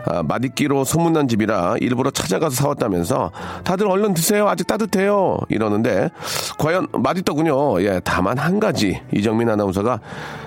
아, 0.06 0.24
맛있기로 0.24 0.84
소문난 0.84 1.28
집이라 1.28 1.76
일부러 1.80 2.12
찾아가서 2.12 2.56
사왔다면서 2.56 3.32
다들 3.64 3.88
얼른 3.88 4.14
드세요. 4.14 4.48
아직 4.48 4.68
따뜻해요. 4.68 5.38
이러는데 5.50 6.10
과연 6.58 6.88
맛있더군요. 6.92 7.82
예, 7.84 8.02
다만 8.04 8.38
한 8.38 8.60
가지 8.60 9.02
이정민 9.14 9.50
아나운서가 9.50 10.00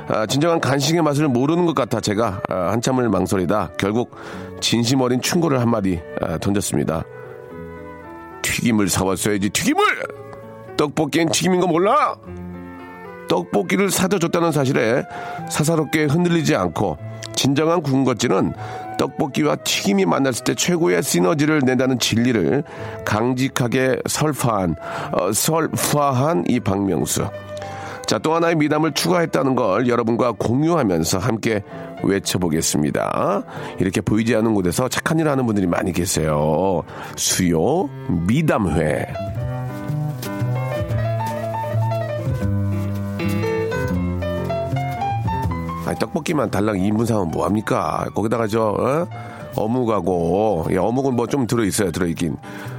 아, 0.08 0.26
진정한 0.26 0.60
간식의 0.60 1.02
맛을 1.02 1.28
모르는 1.28 1.66
것 1.66 1.74
같아 1.74 2.00
제가 2.00 2.42
아, 2.48 2.54
한참을 2.72 3.08
망설이다 3.08 3.70
결국 3.78 4.16
진심 4.60 5.00
어린 5.00 5.20
충고를 5.20 5.60
한마디 5.60 6.00
아, 6.20 6.38
던졌습니다. 6.38 7.04
튀김을 8.42 8.88
사왔어야지 8.88 9.50
튀김을 9.50 9.82
떡볶이엔 10.76 11.30
튀김인 11.30 11.60
거 11.60 11.66
몰라? 11.66 12.16
떡볶이를 13.28 13.90
사다 13.90 14.18
줬다는 14.18 14.52
사실에 14.52 15.02
사사롭게 15.50 16.04
흔들리지 16.04 16.54
않고 16.56 16.98
진정한 17.34 17.82
군것질은 17.82 18.52
떡볶이와 18.98 19.56
튀김이 19.56 20.06
만났을 20.06 20.44
때 20.44 20.54
최고의 20.54 21.02
시너지를 21.02 21.60
낸다는 21.64 21.98
진리를 21.98 22.62
강직하게 23.04 24.00
설파한 24.06 24.76
어, 25.12 25.32
설파한 25.32 26.44
이 26.48 26.60
박명수. 26.60 27.28
자, 28.06 28.18
또 28.18 28.34
하나의 28.34 28.56
미담을 28.56 28.92
추가했다는 28.92 29.54
걸 29.54 29.88
여러분과 29.88 30.32
공유하면서 30.32 31.18
함께 31.18 31.62
외쳐보겠습니다. 32.02 33.42
이렇게 33.78 34.00
보이지 34.00 34.36
않는 34.36 34.52
곳에서 34.54 34.88
착한 34.88 35.18
일 35.18 35.28
하는 35.28 35.46
분들이 35.46 35.66
많이 35.66 35.92
계세요. 35.92 36.82
수요 37.16 37.88
미담회. 38.26 39.06
아니, 45.86 45.98
떡볶이만 45.98 46.50
달랑 46.50 46.76
2인분 46.76 47.04
사면 47.06 47.28
뭐합니까? 47.30 48.06
거기다가 48.14 48.46
저, 48.46 49.06
어? 49.56 49.68
묵하고 49.68 50.66
예, 50.70 50.78
어묵은 50.78 51.14
뭐 51.14 51.26
좀 51.28 51.46
들어있어요, 51.46 51.92
들어있긴. 51.92 52.36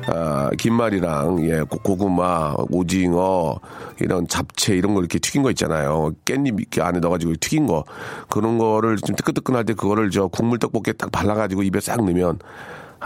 아, 0.08 0.50
김말이랑, 0.58 1.48
예, 1.50 1.62
고- 1.62 1.78
고구마, 1.80 2.54
오징어, 2.70 3.56
이런 4.02 4.28
잡채, 4.28 4.76
이런 4.76 4.94
거 4.94 5.00
이렇게 5.00 5.18
튀긴 5.20 5.42
거 5.44 5.52
있잖아요. 5.52 6.12
깻잎 6.26 6.60
이렇게 6.60 6.82
안에 6.82 7.00
넣어가지고 7.00 7.36
튀긴 7.40 7.68
거. 7.68 7.86
그런 8.30 8.58
거를 8.58 8.98
좀 8.98 9.16
뜨끈뜨끈할 9.16 9.64
때 9.66 9.74
그거를 9.74 10.10
저 10.10 10.28
국물 10.28 10.60
떡볶이에 10.60 10.94
딱 10.94 11.12
발라가지고 11.12 11.64
입에 11.64 11.80
싹 11.80 11.98
넣으면 12.04 12.40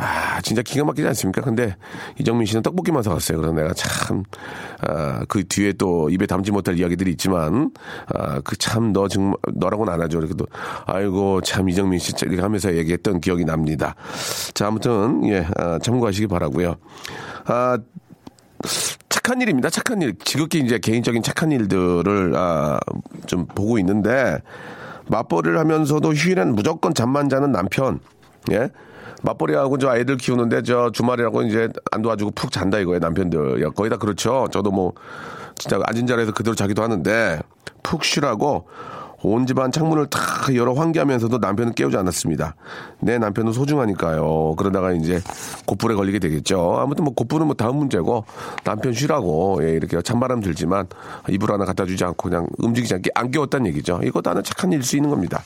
아, 0.02 0.40
진짜 0.42 0.62
기가 0.62 0.86
막히지 0.86 1.06
않습니까? 1.08 1.42
근데 1.42 1.76
이정민 2.18 2.46
씨는 2.46 2.64
떡볶이만 2.64 3.04
사왔어요. 3.04 3.38
그래서 3.38 3.54
내가 3.54 3.74
참, 3.74 4.24
아, 4.88 5.26
그 5.28 5.46
뒤에 5.46 5.74
또 5.74 6.10
입에 6.10 6.26
담지 6.26 6.52
못할 6.52 6.80
이야기들이 6.80 7.12
있지만, 7.12 7.72
아, 8.08 8.40
그 8.40 8.56
참, 8.56 8.94
너 8.94 9.10
정말, 9.10 9.36
너라고는 9.54 9.92
안 9.92 10.02
하죠. 10.02 10.26
또, 10.38 10.48
아이고, 10.86 11.42
참, 11.42 11.68
이정민 11.68 12.00
씨, 12.00 12.14
이렇게 12.22 12.42
하면서 12.42 12.74
얘기했던 12.74 13.20
기억이 13.20 13.44
납니다. 13.44 13.96
자, 14.54 14.68
아무튼, 14.68 15.28
예, 15.28 15.46
아, 15.58 15.80
참고하시기 15.80 16.28
바라고요 16.28 16.76
아, 17.46 17.78
착한 19.10 19.42
일입니다. 19.42 19.70
착한 19.70 20.02
일. 20.02 20.16
지극히 20.24 20.60
이제 20.60 20.80
개인적인 20.80 21.24
착한 21.24 21.52
일들을, 21.52 22.36
아, 22.38 22.80
좀 23.26 23.46
보고 23.48 23.78
있는데, 23.80 24.38
맞벌이를 25.08 25.60
하면서도 25.60 26.14
휴일엔 26.14 26.56
무조건 26.56 26.94
잠만 26.94 27.28
자는 27.28 27.52
남편. 27.52 28.00
예? 28.52 28.70
맞벌이하고 29.22 29.78
저 29.78 29.90
아이들 29.90 30.18
키우는데 30.18 30.64
저 30.64 30.92
주말이라고 30.92 31.44
이제 31.44 31.70
안 31.92 32.02
도와주고 32.02 32.32
푹 32.32 32.52
잔다 32.52 32.80
이거예요 32.80 33.00
남편들. 33.00 33.62
야, 33.64 33.70
거의 33.70 33.90
다 33.90 33.98
그렇죠. 33.98 34.48
저도 34.52 34.72
뭐 34.72 34.94
진짜 35.56 35.80
앉은 35.84 36.08
자리에서 36.08 36.32
그대로 36.32 36.56
자기도 36.56 36.82
하는데 36.84 37.42
푹 37.84 38.04
쉬라고 38.04 38.68
온 39.22 39.46
집안 39.46 39.72
창문을 39.72 40.08
다 40.08 40.20
열어 40.56 40.74
환기하면서도 40.74 41.38
남편은 41.40 41.74
깨우지 41.74 41.98
않았습니다. 41.98 42.56
내 43.00 43.18
남편은 43.18 43.52
소중하니까요. 43.52 44.56
그러다가 44.58 44.92
이제 44.94 45.22
곧불에 45.66 45.96
걸리게 45.96 46.20
되겠죠. 46.20 46.78
아무튼 46.80 47.04
뭐 47.04 47.14
곧불은 47.14 47.48
뭐 47.48 47.56
다음 47.56 47.78
문제고 47.78 48.26
남편 48.64 48.94
쉬라고 48.94 49.60
예, 49.64 49.72
이렇게 49.72 50.02
찬바람 50.02 50.42
들지만 50.42 50.88
이불 51.30 51.52
하나 51.52 51.66
갖다 51.66 51.86
주지 51.86 52.04
않고 52.04 52.30
그냥 52.30 52.48
움직이지 52.58 52.94
않게 52.96 53.12
안 53.16 53.32
깨웠다는 53.32 53.68
얘기죠. 53.68 54.00
이것도 54.04 54.30
하나 54.30 54.42
착한 54.42 54.72
일수 54.72 54.96
있는 54.96 55.10
겁니다. 55.10 55.44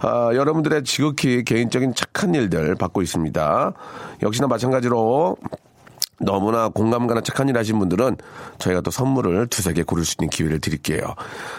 아, 0.00 0.30
여러분들의 0.34 0.84
지극히 0.84 1.44
개인적인 1.44 1.94
착한 1.94 2.34
일들 2.34 2.74
받고 2.74 3.02
있습니다. 3.02 3.72
역시나 4.22 4.46
마찬가지로 4.46 5.36
너무나 6.20 6.68
공감 6.68 7.06
가는 7.06 7.22
착한 7.22 7.48
일 7.48 7.58
하신 7.58 7.78
분들은 7.78 8.16
저희가 8.58 8.80
또 8.80 8.90
선물을 8.90 9.48
두세 9.48 9.72
개 9.72 9.82
고를 9.82 10.04
수 10.04 10.16
있는 10.18 10.30
기회를 10.30 10.60
드릴게요. 10.60 11.14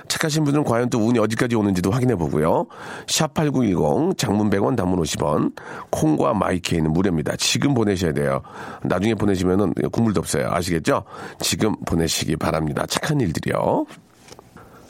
착하신 0.08 0.44
분들은 0.44 0.64
과연 0.64 0.90
또 0.90 1.00
운이 1.00 1.20
어디까지 1.20 1.56
오는지도 1.56 1.92
확인해 1.92 2.16
보고요. 2.16 2.68
샵8910 3.08 4.18
장문 4.18 4.50
100원 4.50 4.76
단문 4.76 5.02
50원 5.02 5.54
콩과 5.90 6.34
마이케이는 6.34 6.92
무료입니다. 6.92 7.36
지금 7.38 7.74
보내셔야 7.74 8.14
돼요. 8.14 8.42
나중에 8.84 9.16
보내시면은 9.16 9.74
국물도 9.92 10.20
없어요. 10.20 10.50
아시겠죠? 10.52 11.04
지금 11.40 11.76
보내시기 11.86 12.36
바랍니다. 12.38 12.86
착한 12.88 13.20
일들이요. 13.20 13.86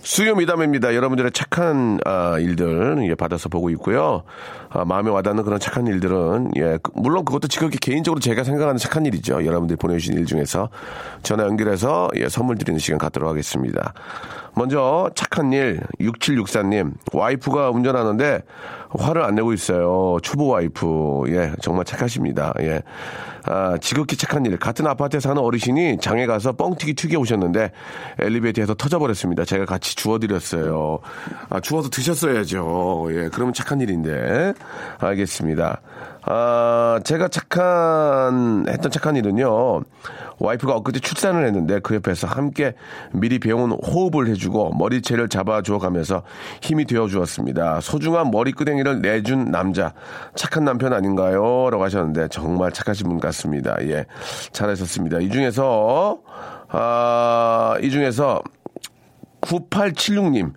수요 0.06 0.36
미담입니다. 0.36 0.94
여러분들의 0.94 1.32
착한 1.32 2.00
아, 2.06 2.38
일들 2.38 3.10
예, 3.10 3.16
받아서 3.16 3.50
보고 3.50 3.72
있고요. 3.72 4.22
아, 4.76 4.84
마음에 4.86 5.10
와닿는 5.10 5.44
그런 5.44 5.60
착한 5.60 5.88
일들은 5.88 6.52
예, 6.58 6.78
그- 6.84 6.92
물론 6.96 7.24
그것도 7.24 7.48
지극히 7.48 7.78
개인적으로 7.78 8.20
제가 8.20 8.44
생각하는 8.44 8.78
착한 8.78 9.06
일이죠. 9.06 9.46
여러분들이 9.46 9.78
보내주신 9.78 10.16
일 10.18 10.26
중에서 10.26 10.70
전화 11.24 11.46
연결해서 11.46 12.10
예, 12.16 12.28
선물 12.30 12.58
드리는 12.58 12.78
시간 12.80 12.98
갖도록 12.98 13.30
하겠습니다. 13.30 13.94
먼저 14.58 15.10
착한 15.16 15.52
일 15.52 15.82
6764님 16.00 16.94
와이프가 17.14 17.72
운전하는데 17.72 18.42
화를 18.98 19.24
안 19.24 19.36
내고 19.36 19.52
있어요. 19.54 20.18
초보 20.24 20.48
와이프 20.48 21.24
예 21.30 21.52
정말 21.62 21.84
착하십니다. 21.86 22.54
예. 22.62 22.82
아, 23.48 23.78
지극히 23.80 24.16
착한 24.16 24.46
일. 24.46 24.58
같은 24.58 24.88
아파트에 24.88 25.20
사는 25.20 25.38
어르신이 25.40 25.98
장에 26.00 26.26
가서 26.26 26.54
뻥튀기 26.54 26.96
튀겨 26.96 27.20
오셨는데 27.20 27.72
엘리베이터에서 28.20 28.74
터져버렸습니다. 28.74 29.46
제가 29.46 29.66
같이 29.66 29.96
주워드렸어요. 29.96 31.00
아, 31.50 31.60
주워서 31.60 31.90
드셨어야죠. 31.90 33.08
예, 33.12 33.30
그러면 33.32 33.54
착한 33.54 33.82
일인데. 33.82 34.54
알겠습니다. 35.00 35.82
아, 36.28 37.00
제가 37.04 37.28
착한, 37.28 38.66
했던 38.68 38.92
착한 38.92 39.16
일은요. 39.16 39.84
와이프가 40.40 40.76
엊그제 40.76 41.00
출산을 41.00 41.46
했는데 41.46 41.80
그 41.80 41.96
옆에서 41.96 42.28
함께 42.28 42.74
미리 43.12 43.40
배운 43.40 43.72
호흡을 43.72 44.28
해주고 44.30 44.74
머리채를 44.76 45.30
잡아주어 45.30 45.80
가면서 45.80 46.24
힘이 46.62 46.86
되어 46.86 47.08
주었습니다. 47.08 47.80
소중한 47.82 48.32
머리끄댕이를 48.32 49.02
내준 49.02 49.52
남자. 49.52 49.94
착한 50.36 50.66
남편 50.66 50.94
아닌가요? 50.94 51.70
라고 51.70 51.84
하셨는데 51.84 52.30
정말 52.30 52.72
착하신 52.72 53.08
분 53.08 53.20
같습니다. 53.20 53.78
예. 53.82 54.06
잘하셨습니다. 54.52 55.20
이 55.20 55.30
중에서, 55.30 56.20
아, 56.70 57.76
이 57.82 57.90
중에서 57.90 58.42
9876님. 59.42 60.54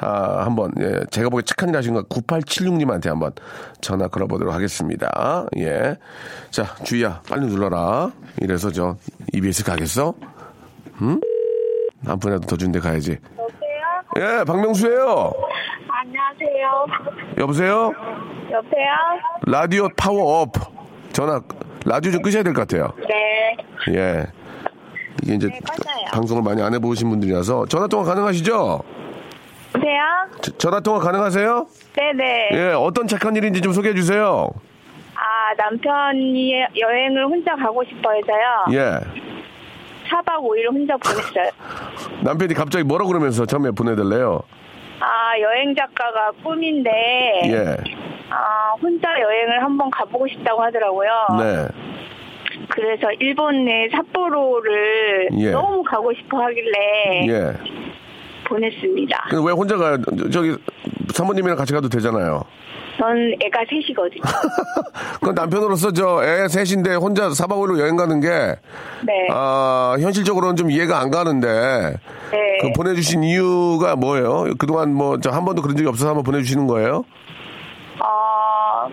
아, 0.00 0.44
한번, 0.44 0.72
예, 0.80 1.00
제가 1.10 1.28
보기에 1.28 1.42
착한 1.44 1.68
일 1.70 1.76
하신 1.76 1.94
거 1.94 2.02
9876님한테 2.04 3.08
한번 3.08 3.32
전화 3.80 4.06
걸어보도록 4.08 4.54
하겠습니다. 4.54 5.46
예. 5.58 5.96
자, 6.50 6.74
주희야, 6.84 7.22
빨리 7.28 7.46
눌러라. 7.46 8.12
이래서 8.40 8.70
저, 8.70 8.96
EBS 9.32 9.64
가겠어? 9.64 10.14
응? 11.02 11.20
한 12.06 12.18
푼이라도 12.18 12.46
더 12.46 12.56
준데 12.56 12.78
가야지. 12.78 13.18
여보세요? 13.36 14.38
예, 14.40 14.44
박명수예요 14.44 15.32
안녕하세요. 15.90 16.86
여보세요? 17.38 17.92
여보세요? 18.52 18.94
라디오 19.46 19.88
파워업. 19.96 20.52
전화, 21.12 21.40
라디오 21.84 22.12
좀 22.12 22.22
끄셔야 22.22 22.42
될 22.44 22.54
것 22.54 22.68
같아요. 22.68 22.92
네. 23.08 23.56
예. 23.94 24.26
이게 25.24 25.34
이제 25.34 25.48
껐어요. 25.48 26.12
방송을 26.12 26.42
많이 26.44 26.62
안 26.62 26.72
해보신 26.74 27.10
분들이라서 27.10 27.66
전화 27.66 27.88
통화 27.88 28.04
가능하시죠? 28.04 28.80
여보세요? 29.74 30.02
저- 30.42 30.56
전화 30.58 30.80
통화 30.80 30.98
가능하세요? 30.98 31.66
네네. 31.94 32.48
예, 32.52 32.72
어떤 32.76 33.06
착한 33.06 33.34
일인지 33.36 33.60
좀 33.60 33.72
소개해 33.72 33.94
주세요. 33.94 34.48
아, 35.14 35.54
남편이 35.56 36.52
여행을 36.78 37.26
혼자 37.26 37.54
가고 37.56 37.82
싶어 37.84 38.12
해서요. 38.12 38.64
예. 38.72 39.00
4박 40.08 40.40
5일 40.42 40.72
혼자 40.72 40.96
보냈어요. 40.96 41.50
남편이 42.22 42.54
갑자기 42.54 42.84
뭐라 42.84 43.04
그러면서 43.04 43.44
처음에 43.44 43.70
보내달래요? 43.72 44.40
아, 45.00 45.38
여행 45.40 45.74
작가가 45.74 46.30
꿈인데, 46.42 46.90
예. 47.44 47.76
아, 48.30 48.72
혼자 48.80 49.08
여행을 49.20 49.62
한번 49.62 49.90
가보고 49.90 50.26
싶다고 50.28 50.62
하더라고요. 50.62 51.10
네. 51.38 51.68
그래서 52.70 53.10
일본 53.20 53.64
내 53.64 53.88
삿포로를 53.90 55.28
예. 55.38 55.50
너무 55.50 55.82
가고 55.82 56.12
싶어 56.14 56.42
하길래, 56.42 57.26
예. 57.28 57.52
보냈습니다. 58.48 59.26
근데 59.30 59.44
왜 59.46 59.52
혼자 59.52 59.76
가요? 59.76 59.96
저기 60.32 60.56
사모님이랑 61.12 61.56
같이 61.56 61.72
가도 61.72 61.88
되잖아요. 61.88 62.42
전 62.98 63.16
애가 63.40 63.60
셋이거든요. 63.70 64.22
그 65.22 65.30
남편으로서 65.30 65.92
저 65.92 66.20
애 66.24 66.48
셋인데 66.48 66.96
혼자 66.96 67.28
4박 67.28 67.50
5일로 67.50 67.78
여행 67.78 67.94
가는 67.96 68.18
게, 68.20 68.28
네. 68.28 69.28
아, 69.30 69.96
현실적으로는 70.00 70.56
좀 70.56 70.70
이해가 70.70 70.98
안 70.98 71.10
가는데, 71.12 71.94
네. 72.32 72.58
그 72.60 72.72
보내주신 72.74 73.22
이유가 73.22 73.94
뭐예요? 73.94 74.46
그동안 74.58 74.92
뭐, 74.94 75.18
저 75.20 75.30
한 75.30 75.44
번도 75.44 75.62
그런 75.62 75.76
적이 75.76 75.88
없어서 75.90 76.08
한번 76.08 76.24
보내주시는 76.24 76.66
거예요? 76.66 77.04
어, 78.00 78.88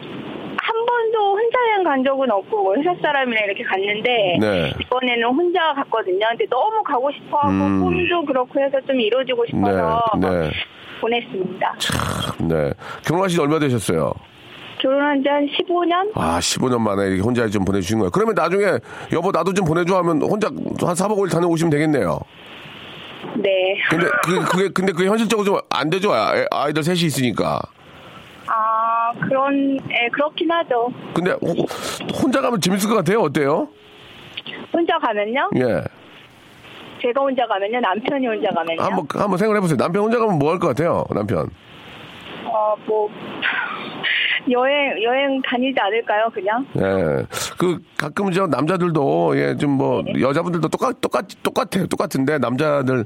간 1.85 2.03
적은 2.03 2.29
없고 2.31 2.63
뭐 2.63 2.73
회사 2.75 2.93
사람이랑 3.01 3.43
이렇게 3.45 3.63
갔는데 3.63 4.37
네. 4.41 4.73
이번에는 4.81 5.23
혼자 5.27 5.73
갔거든요. 5.75 6.25
근데 6.29 6.45
너무 6.49 6.81
가고 6.83 7.11
싶어하고 7.11 7.49
음. 7.51 7.83
꿈도 7.83 8.25
그렇고 8.25 8.59
해서 8.59 8.81
좀 8.87 8.99
이루어지고 8.99 9.45
싶어서 9.45 10.03
네, 10.19 10.29
네. 10.29 10.49
보냈습니다. 10.99 11.73
네. 12.49 12.73
결혼하신 13.05 13.35
지 13.35 13.41
얼마 13.41 13.59
되셨어요? 13.59 14.11
결혼한 14.81 15.21
지 15.23 15.29
한 15.29 15.47
15년? 15.47 16.11
아, 16.15 16.39
15년 16.39 16.79
만에 16.81 17.07
이렇게 17.07 17.21
혼자 17.21 17.47
좀 17.47 17.63
보내주신 17.63 17.99
거예요. 17.99 18.09
그러면 18.11 18.33
나중에, 18.35 18.65
여보, 19.13 19.31
나도 19.31 19.53
좀 19.53 19.65
보내줘 19.65 19.95
하면 19.97 20.21
혼자 20.21 20.47
한 20.47 20.55
4박 20.95 21.17
5일 21.17 21.31
다녀오시면 21.31 21.69
되겠네요. 21.71 22.19
네. 23.37 23.51
근데, 23.89 24.07
그, 24.23 24.39
그게, 24.45 24.69
근데 24.69 24.91
그게 24.91 25.07
현실적으로 25.07 25.45
좀 25.45 25.59
안 25.69 25.89
되죠. 25.89 26.11
아- 26.13 26.33
아이들 26.51 26.83
셋이 26.83 26.99
있으니까. 27.01 27.59
아, 29.19 29.25
그런, 29.27 29.77
예, 29.91 30.09
그렇긴 30.11 30.49
하죠. 30.51 30.89
근데 31.13 31.31
호- 31.31 31.65
혼자 32.21 32.41
가면 32.41 32.59
재밌을 32.61 32.89
것 32.89 32.95
같아요. 32.95 33.19
어때요? 33.21 33.67
혼자 34.73 34.97
가면요? 34.99 35.49
예. 35.57 35.81
제가 37.01 37.21
혼자 37.21 37.45
가면요? 37.47 37.79
남편이 37.79 38.27
혼자 38.27 38.49
가면요? 38.49 38.81
한번 38.81 39.05
한번 39.13 39.37
생각해 39.37 39.59
보세요. 39.61 39.77
남편 39.77 40.03
혼자 40.03 40.17
가면 40.19 40.39
뭐 40.39 40.51
할 40.51 40.59
것 40.59 40.67
같아요? 40.69 41.05
남편. 41.13 41.49
어, 42.45 42.75
뭐, 42.85 43.09
여행, 44.51 45.03
여행 45.03 45.41
다니지 45.41 45.75
않을까요, 45.79 46.29
그냥? 46.33 46.65
예. 46.77 47.25
그 47.57 47.79
가끔 47.97 48.31
저 48.31 48.45
남자들도 48.47 49.37
예 49.37 49.55
좀 49.57 49.71
뭐 49.71 50.03
여자분들도 50.19 50.67
똑같 50.69 51.01
똑같 51.01 51.25
똑같아요. 51.43 51.87
똑같은데 51.87 52.37
남자들 52.37 53.05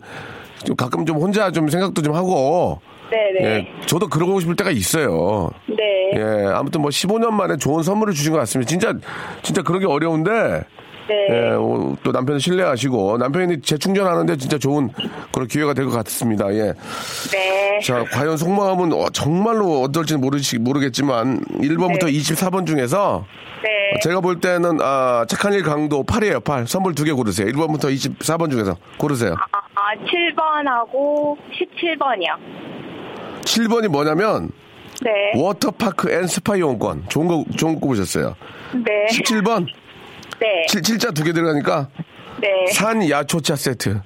좀 0.65 0.75
가끔 0.75 1.05
좀 1.05 1.17
혼자 1.17 1.49
좀 1.51 1.67
생각도 1.69 2.01
좀 2.01 2.13
하고 2.13 2.79
네네. 3.09 3.39
예. 3.45 3.85
저도 3.85 4.07
그러고 4.07 4.39
싶을 4.39 4.55
때가 4.55 4.71
있어요. 4.71 5.49
네. 5.67 6.11
예. 6.15 6.45
아무튼 6.53 6.81
뭐 6.81 6.89
15년 6.89 7.31
만에 7.31 7.57
좋은 7.57 7.83
선물을 7.83 8.13
주신 8.13 8.31
것 8.33 8.39
같습니다. 8.39 8.69
진짜 8.69 8.93
진짜 9.41 9.61
그러기 9.61 9.85
어려운데 9.85 10.63
네. 11.07 11.15
예, 11.31 11.49
어, 11.57 11.95
또 12.03 12.11
남편을 12.11 12.39
신뢰하시고 12.39 13.17
남편이 13.17 13.61
재충전하는데 13.61 14.37
진짜 14.37 14.59
좋은 14.59 14.89
그런 15.31 15.47
기회가 15.47 15.73
될 15.73 15.85
것 15.87 15.91
같습니다. 16.03 16.53
예. 16.53 16.73
네. 17.31 17.79
자, 17.83 18.03
과연 18.11 18.37
속마음은 18.37 18.93
어, 18.93 19.09
정말로 19.09 19.81
어떨지는 19.81 20.21
모르시, 20.21 20.59
모르겠지만 20.59 21.39
1번부터 21.61 22.03
24번 22.03 22.67
중에서 22.67 23.25
네. 23.63 23.99
제가 24.01 24.21
볼 24.21 24.39
때는 24.39 24.77
아, 24.81 25.25
착한 25.27 25.53
일 25.53 25.63
강도 25.63 26.03
8이에요. 26.03 26.43
8. 26.43 26.67
선물 26.67 26.93
두 26.93 27.05
개 27.05 27.11
고르세요. 27.11 27.47
1번부터 27.47 27.85
24번 27.85 28.51
중에서 28.51 28.75
고르세요. 28.99 29.33
아, 29.51 29.91
7번하고 30.05 31.35
17번이요. 31.53 32.68
7번이 33.49 33.87
뭐냐면 33.87 34.51
네. 35.01 35.11
워터파크 35.41 36.11
and 36.11 36.27
스파 36.27 36.55
이용권. 36.55 37.05
좋은 37.09 37.27
거 37.27 37.43
좋은 37.57 37.75
거 37.75 37.79
꼽으셨어요. 37.81 38.35
네. 38.75 39.05
17번 39.11 39.65
네. 40.39 40.65
7, 40.67 40.81
7자 40.81 41.13
두 41.15 41.23
개 41.23 41.33
들어가니까 41.33 41.89
네. 42.41 42.47
산 42.73 43.07
야초차 43.09 43.55
세트. 43.55 44.01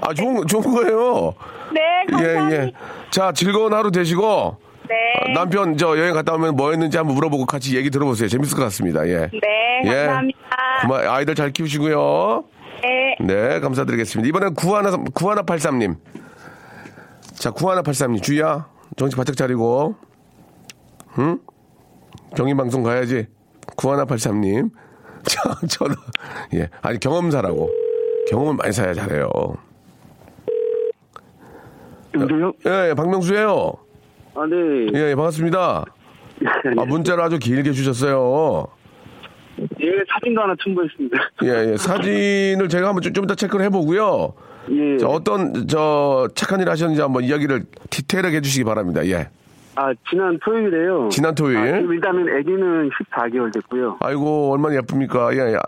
아, 0.00 0.12
좋은 0.14 0.46
좋은 0.46 0.62
거예요. 0.62 1.34
네, 1.72 1.80
감사합니다. 2.10 2.56
예, 2.56 2.66
예. 2.66 2.72
자, 3.10 3.32
즐거운 3.32 3.72
하루 3.72 3.90
되시고 3.90 4.56
네. 4.88 4.94
어, 5.30 5.32
남편 5.34 5.76
저 5.76 5.96
여행 5.98 6.12
갔다 6.12 6.34
오면 6.34 6.56
뭐 6.56 6.70
했는지 6.70 6.96
한번 6.98 7.14
물어보고 7.14 7.46
같이 7.46 7.76
얘기 7.76 7.88
들어보세요. 7.90 8.28
재밌을 8.28 8.56
것 8.56 8.64
같습니다. 8.64 9.06
예. 9.08 9.28
네, 9.32 9.82
예. 9.84 9.88
감사합니다. 10.06 10.38
고마 10.82 11.14
아이들 11.14 11.34
잘 11.34 11.50
키우시고요. 11.52 12.44
네. 12.82 13.16
네, 13.20 13.60
감사드리겠습니다. 13.60 14.28
이번엔 14.28 14.54
구하나, 14.54 14.90
구하나83님. 14.90 15.96
자, 17.42 17.50
구하나83님. 17.50 18.22
주희야, 18.22 18.68
정신 18.94 19.16
바짝 19.16 19.36
차리고. 19.36 19.96
응? 21.18 21.40
경인방송 22.36 22.84
가야지. 22.84 23.26
구하나83님. 23.76 24.70
자, 25.26 25.52
전화. 25.68 25.96
예. 26.54 26.68
아니, 26.82 27.00
경험사라고. 27.00 27.68
경험을 28.30 28.54
많이 28.54 28.72
사야 28.72 28.94
잘해요. 28.94 29.28
여보세요? 32.14 32.52
예, 32.64 32.90
예, 32.90 32.94
박명수예요 32.94 33.72
아, 34.36 34.46
네. 34.46 34.56
예, 34.94 35.10
예, 35.10 35.14
반갑습니다. 35.16 35.84
아, 36.78 36.84
문자를 36.84 37.24
아주 37.24 37.40
길게 37.40 37.72
주셨어요. 37.72 38.68
예, 39.80 39.90
사진도 40.14 40.42
하나 40.42 40.54
첨부했습니다. 40.62 41.16
예, 41.42 41.72
예. 41.72 41.76
사진을 41.76 42.68
제가 42.68 42.86
한번 42.86 43.02
좀, 43.02 43.12
좀 43.12 43.24
이따 43.24 43.34
체크를 43.34 43.64
해보고요. 43.64 44.32
예. 44.70 44.98
자, 44.98 45.08
어떤, 45.08 45.66
저, 45.66 46.28
착한 46.34 46.60
일 46.60 46.68
하셨는지 46.68 47.00
한번 47.00 47.24
이야기를 47.24 47.64
디테일하게 47.90 48.36
해주시기 48.36 48.64
바랍니다. 48.64 49.04
예. 49.06 49.28
아, 49.74 49.92
지난 50.08 50.38
토요일에요. 50.44 51.08
지난 51.10 51.34
토요일. 51.34 51.56
아, 51.58 51.78
일단은 51.78 52.28
아기는 52.38 52.90
14개월 52.90 53.52
됐고요. 53.52 53.96
아이고, 54.00 54.52
얼마나 54.52 54.76
예쁩니까? 54.76 55.34
예, 55.34 55.38
예. 55.52 55.58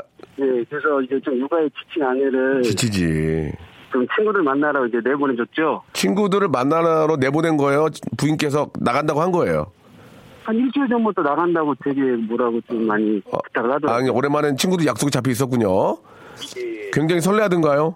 예, 0.41 0.65
그래서 0.69 1.01
이제 1.03 1.19
좀 1.25 1.39
육아에 1.39 1.69
지친 1.71 2.03
아내를 2.03 2.63
지치지. 2.63 3.53
좀 3.93 4.07
친구들 4.17 4.43
만나러 4.43 4.87
이제 4.87 4.99
내보내줬죠. 5.05 5.83
친구들을 5.93 6.49
만나러 6.49 7.17
내보낸 7.19 7.57
거예요? 7.57 7.87
부인께서 8.17 8.69
나간다고 8.81 9.21
한 9.23 9.31
거예요? 9.31 9.67
한 10.43 10.57
일주일 10.57 10.89
전부터 10.89 11.23
나간다고 11.23 11.75
되게 11.83 12.01
뭐라고 12.03 12.61
좀 12.69 12.87
많이 12.87 13.21
부탁을 13.23 13.73
하더라고요. 13.73 13.91
아니, 13.97 14.11
오랜만엔 14.11 14.57
친구들 14.57 14.85
약속이 14.87 15.11
잡혀 15.11 15.31
있었군요. 15.31 15.97
굉장히 16.93 17.21
설레하던가요? 17.21 17.95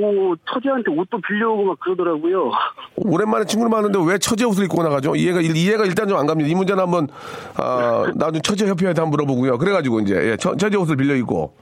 뭐 0.00 0.36
처제한테 0.50 0.90
옷도 0.92 1.20
빌려오고 1.20 1.64
막 1.64 1.80
그러더라고요. 1.80 2.50
오랜만에 2.96 3.44
친구를 3.44 3.70
만났는데 3.70 4.10
왜 4.10 4.18
처제 4.18 4.44
옷을 4.44 4.64
입고 4.64 4.82
나가죠? 4.82 5.14
이해가, 5.14 5.40
이해가 5.40 5.84
일단 5.84 6.08
좀 6.08 6.18
안 6.18 6.26
갑니다. 6.26 6.48
이 6.48 6.54
문제는 6.54 6.82
한번, 6.82 7.08
아, 7.56 8.04
나중에 8.14 8.40
처제 8.42 8.66
협회한테 8.68 9.00
한번 9.00 9.10
물어보고요. 9.10 9.58
그래가지고 9.58 10.00
이제, 10.00 10.14
예, 10.32 10.36
처, 10.36 10.54
처제 10.56 10.76
옷을 10.76 10.96
빌려 10.96 11.14
입고. 11.16 11.52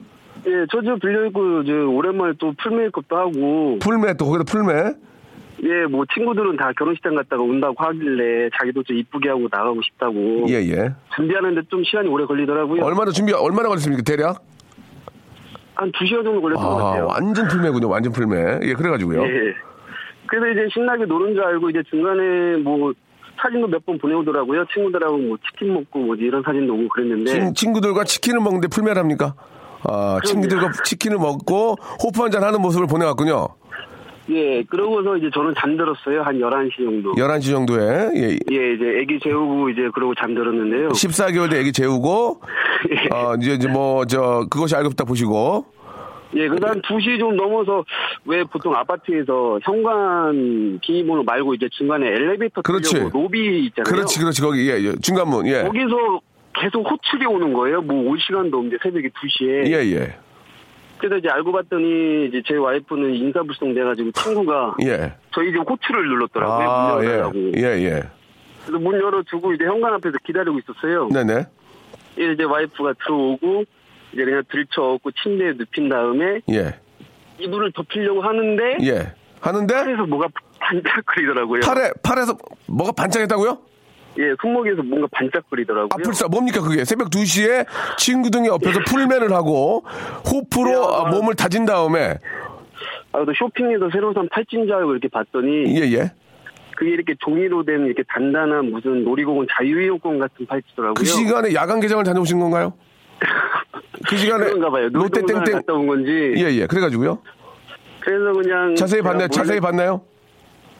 예, 0.45 0.51
처제 0.71 0.95
빌려 1.01 1.25
입고 1.27 1.61
이제 1.61 1.71
오랜만에 1.71 2.33
또 2.39 2.53
full 2.61 2.71
메이크업도 2.77 3.15
하고. 3.17 3.79
풀메, 3.79 4.13
또 4.15 4.25
거기다 4.25 4.43
풀메? 4.45 4.93
예, 5.63 5.85
뭐 5.85 6.03
친구들은 6.13 6.57
다 6.57 6.71
결혼식장 6.77 7.13
갔다가 7.15 7.43
온다고 7.43 7.75
하길래 7.77 8.49
자기도 8.59 8.81
좀 8.83 8.97
이쁘게 8.97 9.29
하고 9.29 9.47
나가고 9.51 9.79
싶다고. 9.83 10.45
예, 10.49 10.55
예. 10.55 10.89
준비하는데 11.15 11.61
좀 11.69 11.83
시간이 11.83 12.07
오래 12.09 12.25
걸리더라고요. 12.25 12.83
얼마나 12.83 13.11
준비, 13.11 13.31
얼마나 13.33 13.69
걸렸습니까, 13.69 14.01
대략? 14.03 14.41
한두 15.81 16.05
시간 16.05 16.23
정도 16.23 16.41
걸렸던 16.41 16.63
것 16.63 16.79
아, 16.79 16.83
같아요. 16.83 17.07
완전 17.07 17.47
풀메군요, 17.47 17.89
완전 17.89 18.13
풀메. 18.13 18.59
예, 18.63 18.73
그래가지고요. 18.73 19.21
예. 19.23 19.53
그래서 20.27 20.47
이제 20.51 20.67
신나게 20.73 21.05
노는 21.05 21.33
줄 21.33 21.43
알고 21.43 21.69
이제 21.71 21.81
중간에 21.89 22.57
뭐 22.63 22.93
사진도 23.41 23.67
몇 23.67 23.83
번 23.85 23.97
보내오더라고요. 23.97 24.65
친구들하고 24.73 25.17
뭐 25.17 25.37
치킨 25.49 25.73
먹고 25.73 25.99
뭐 25.99 26.15
이런 26.15 26.43
사진도 26.43 26.73
오고 26.75 26.87
그랬는데. 26.89 27.31
친, 27.31 27.53
친구들과 27.55 28.03
치킨을 28.03 28.39
먹는데 28.39 28.67
풀메랍니까? 28.67 29.33
아, 29.83 30.19
친구들과 30.23 30.71
치킨을 30.83 31.17
먹고 31.17 31.75
호프 32.03 32.21
한잔 32.21 32.43
하는 32.43 32.61
모습을 32.61 32.85
보내왔군요. 32.87 33.47
예, 34.29 34.63
그러고서 34.63 35.17
이제 35.17 35.29
저는 35.33 35.53
잠들었어요. 35.59 36.21
한 36.21 36.37
11시 36.39 36.77
정도. 36.77 37.11
11시 37.13 37.49
정도에. 37.51 38.09
예. 38.15 38.29
예, 38.51 38.73
이제 38.73 38.99
애기 39.01 39.19
재우고 39.21 39.69
이제 39.69 39.89
그러고 39.93 40.13
잠들었는데요. 40.15 40.89
14개월 40.89 41.49
돼 41.49 41.59
애기 41.59 41.71
재우고, 41.73 42.41
어, 43.13 43.35
이제, 43.41 43.53
이제 43.53 43.67
뭐, 43.67 44.05
저, 44.05 44.45
그것이 44.49 44.75
알고 44.75 44.89
싶다 44.91 45.03
보시고. 45.05 45.65
예, 46.35 46.47
그래서 46.47 46.67
한 46.67 46.81
2시 46.81 47.19
좀 47.19 47.35
넘어서 47.35 47.83
왜 48.25 48.43
보통 48.45 48.73
아파트에서 48.73 49.59
현관 49.63 50.79
비밀번호 50.81 51.23
말고 51.23 51.55
이제 51.55 51.67
중간에 51.71 52.07
엘리베이터 52.07 52.61
그렇지. 52.61 53.09
로비 53.11 53.65
있잖아요. 53.65 53.83
그렇지, 53.91 54.19
그렇지. 54.19 54.41
거기, 54.41 54.69
예, 54.69 54.75
예. 54.81 54.93
중간문, 55.01 55.45
예. 55.47 55.63
거기서 55.63 56.21
계속 56.53 56.89
호출이 56.89 57.25
오는 57.25 57.51
거예요. 57.51 57.81
뭐 57.81 58.09
올 58.11 58.17
시간도 58.19 58.55
없는데 58.57 58.77
새벽에 58.81 59.09
2시에. 59.09 59.67
예, 59.73 59.93
예. 59.95 60.15
그래서 61.01 61.17
이제 61.17 61.29
알고 61.29 61.51
봤더니 61.51 62.27
이제 62.27 62.43
제 62.45 62.55
와이프는 62.55 63.15
인사불성 63.15 63.73
돼가지고 63.73 64.11
친구가 64.11 64.75
예. 64.85 65.13
저희 65.33 65.51
집 65.51 65.57
호출을 65.67 66.07
눌렀더라고요. 66.07 66.69
아, 66.69 66.95
문 66.95 67.03
예. 67.03 67.07
열어달라고. 67.07 67.51
예, 67.57 67.63
예. 67.63 68.03
그래서 68.63 68.79
문 68.79 69.01
열어두고 69.01 69.53
이제 69.53 69.65
현관 69.65 69.95
앞에서 69.95 70.17
기다리고 70.23 70.59
있었어요. 70.59 71.09
네네. 71.09 71.45
예, 72.19 72.31
이제 72.33 72.43
와이프가 72.43 72.93
들어오고 73.03 73.63
이제 74.13 74.23
그냥 74.25 74.43
들쳐업고 74.51 75.09
침대에 75.23 75.53
눕힌 75.53 75.89
다음에 75.89 76.41
예. 76.51 76.79
이불을 77.39 77.71
덮이려고 77.71 78.21
하는데 78.21 78.77
예. 78.83 79.11
하는데? 79.39 79.73
팔에서 79.73 80.05
뭐가 80.05 80.27
반짝거리더라고요. 80.59 81.61
팔에, 81.61 81.91
팔에서 82.03 82.37
뭐가 82.67 82.91
반짝했다고요? 82.91 83.57
예, 84.19 84.35
손목에서 84.41 84.83
뭔가 84.83 85.07
반짝거리더라고요. 85.11 85.89
아, 85.91 85.95
불사 86.03 86.27
뭡니까 86.27 86.61
그게 86.61 86.83
새벽 86.83 87.09
2시에 87.09 87.65
친구 87.97 88.29
등의 88.29 88.49
옆에서 88.49 88.79
풀맨을 88.87 89.31
하고 89.31 89.83
호프로 90.29 90.93
아, 90.95 91.09
몸을 91.09 91.35
다진 91.35 91.65
다음에 91.65 92.17
아, 93.13 93.25
또 93.25 93.33
쇼핑에서 93.33 93.89
새로 93.91 94.13
산 94.13 94.27
팔찌인 94.29 94.65
줄 94.67 94.75
알고 94.75 94.91
이렇게 94.91 95.07
봤더니 95.07 95.79
예, 95.79 95.91
예. 95.93 96.11
그게 96.75 96.91
이렇게 96.91 97.13
종이로 97.19 97.63
된 97.63 97.85
이렇게 97.85 98.03
단단한 98.09 98.71
무슨 98.71 99.03
놀이공원 99.03 99.47
자유이용권 99.55 100.19
같은 100.19 100.45
팔찌더라고요. 100.45 100.93
그 100.95 101.05
시간에 101.05 101.53
야간 101.53 101.79
개장을 101.79 102.03
다녀오신 102.03 102.39
건가요? 102.39 102.73
그 104.09 104.17
시간에 104.17 104.45
봐요. 104.59 104.89
롯데 104.91 105.21
땡땡. 105.25 105.53
갔다 105.53 105.73
온 105.73 105.85
건지. 105.87 106.33
예, 106.37 106.43
예. 106.51 106.65
그래 106.67 106.81
가지고요. 106.81 107.19
그래서 107.99 108.33
그냥 108.33 108.75
자세히 108.75 109.01
봤나요? 109.01 109.27
몰래- 109.27 109.29
자세히 109.29 109.59
봤나요? 109.59 110.01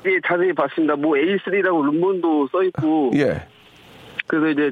예, 0.05 0.19
자세히 0.25 0.53
봤습니다. 0.53 0.95
뭐 0.95 1.15
A3라고 1.15 1.85
룸몬도 1.85 2.47
써 2.51 2.63
있고. 2.63 3.11
예. 3.15 3.41
그래서 4.27 4.49
이제 4.49 4.71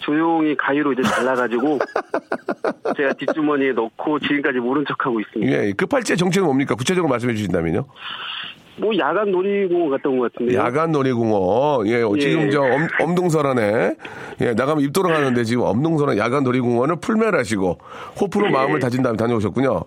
조용히 0.00 0.56
가위로 0.56 0.92
이제 0.92 1.02
잘라가지고 1.02 1.78
제가 2.96 3.12
뒷주머니에 3.14 3.72
넣고 3.72 4.18
지금까지 4.20 4.58
모른 4.58 4.84
척하고 4.86 5.20
있습니다. 5.20 5.52
예. 5.52 5.72
그 5.72 5.86
팔찌의 5.86 6.16
정체는 6.16 6.46
뭡니까? 6.46 6.74
구체적으로 6.74 7.08
말씀해 7.10 7.34
주신다면요. 7.34 7.86
뭐 8.80 8.96
야간 8.96 9.30
놀이공원 9.30 10.00
온것 10.02 10.32
같은데요. 10.32 10.58
야간 10.58 10.90
놀이공원. 10.90 11.86
예, 11.86 12.02
어, 12.02 12.12
예. 12.16 12.20
지금 12.20 12.50
저 12.50 12.62
엄, 12.62 12.88
엄동설 12.98 13.46
안에 13.46 13.94
예, 14.40 14.54
나가면 14.54 14.82
입도로 14.84 15.10
가는데 15.10 15.44
지금 15.44 15.64
엄동설안 15.64 16.16
야간 16.16 16.44
놀이공원을 16.44 16.96
풀매하시고 16.96 17.78
호프로 18.20 18.46
예. 18.46 18.50
마음을 18.50 18.80
다진 18.80 19.02
다음에 19.02 19.18
다녀오셨군요. 19.18 19.82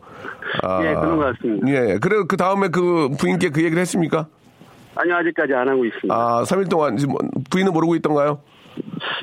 아, 0.62 0.86
예, 0.86 0.94
그런 0.94 1.18
것 1.18 1.34
같습니다. 1.34 1.68
예, 1.70 1.98
그래 1.98 2.24
그 2.28 2.38
다음에 2.38 2.68
그 2.68 3.10
부인께 3.18 3.50
그 3.50 3.64
얘기를 3.64 3.82
했습니까? 3.82 4.28
아니요, 5.04 5.16
아직까지 5.18 5.54
안 5.54 5.68
하고 5.68 5.86
있습니다. 5.86 6.14
아, 6.14 6.44
3일 6.44 6.70
동안 6.70 6.96
지금 6.98 7.16
부인은 7.50 7.74
모르고 7.74 7.96
있던가요? 7.96 8.40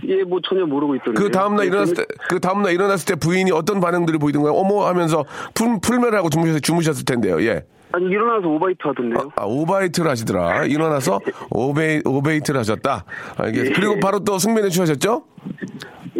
예, 0.06 0.22
뭐 0.22 0.38
전혀 0.46 0.64
모르고 0.66 0.94
있던데. 0.96 1.20
그 1.20 1.30
다음날 1.30 1.66
일어났을 1.66 1.94
때, 1.96 2.04
그 2.28 2.38
다음날 2.38 2.72
일어났을 2.72 3.06
때 3.06 3.14
부인이 3.18 3.50
어떤 3.52 3.80
반응들이 3.80 4.18
보이던가요? 4.18 4.52
어머 4.52 4.86
하면서 4.86 5.24
풀, 5.54 5.80
풀메를 5.80 6.16
하고 6.18 6.28
주무셨, 6.28 6.62
주무셨을 6.62 7.04
텐데요. 7.04 7.42
예. 7.42 7.64
아니, 7.92 8.06
일어나서 8.06 8.46
오바이트 8.46 8.78
하던데요. 8.82 9.32
아, 9.34 9.44
오바이트를 9.44 10.08
하시더라. 10.10 10.64
일어나서 10.66 11.18
오베이, 11.50 12.02
오베이트를 12.04 12.60
하셨다. 12.60 13.04
알겠습니다. 13.36 13.80
그리고 13.80 13.98
바로 13.98 14.20
또 14.20 14.38
숙면에 14.38 14.68
취하셨죠? 14.68 15.24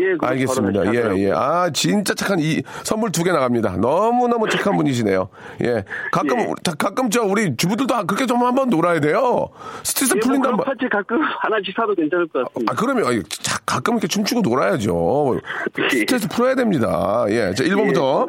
예, 0.01 0.17
알겠습니다. 0.21 0.95
예. 0.95 1.27
예. 1.27 1.31
아, 1.33 1.71
진짜 1.73 2.15
착한 2.15 2.39
이 2.41 2.63
선물 2.83 3.13
두 3.13 3.23
개 3.23 3.31
나갑니다. 3.33 3.77
너무너무 3.77 4.49
착한 4.49 4.77
분이시네요. 4.77 5.29
예. 5.63 5.85
가끔, 6.11 6.41
예. 6.41 6.55
다- 6.65 6.73
가끔 6.79 7.11
저 7.11 7.23
우리 7.23 7.55
주부들도 7.57 8.07
그렇게 8.07 8.27
좀 8.27 8.43
한번 8.43 8.71
놀아야 8.71 8.99
돼요. 9.01 9.49
스트레스 9.83 10.15
예, 10.17 10.29
뭐 10.29 10.39
그런 10.41 10.57
말. 10.57 10.67
파츠 10.67 10.89
가끔 10.91 11.21
하나씩 11.43 11.75
사도 11.77 11.95
괜찮을 11.95 12.27
것 12.29 12.45
같습니다. 12.47 12.73
아, 12.73 12.77
그러면 12.77 13.23
가끔 13.67 13.95
이렇게 13.95 14.07
춤추고 14.09 14.41
놀아야죠. 14.43 15.39
스트레스 15.91 16.29
풀어야 16.29 16.55
됩니다. 16.55 17.25
예. 17.29 17.53
자, 17.55 17.63
1번부터 17.65 18.29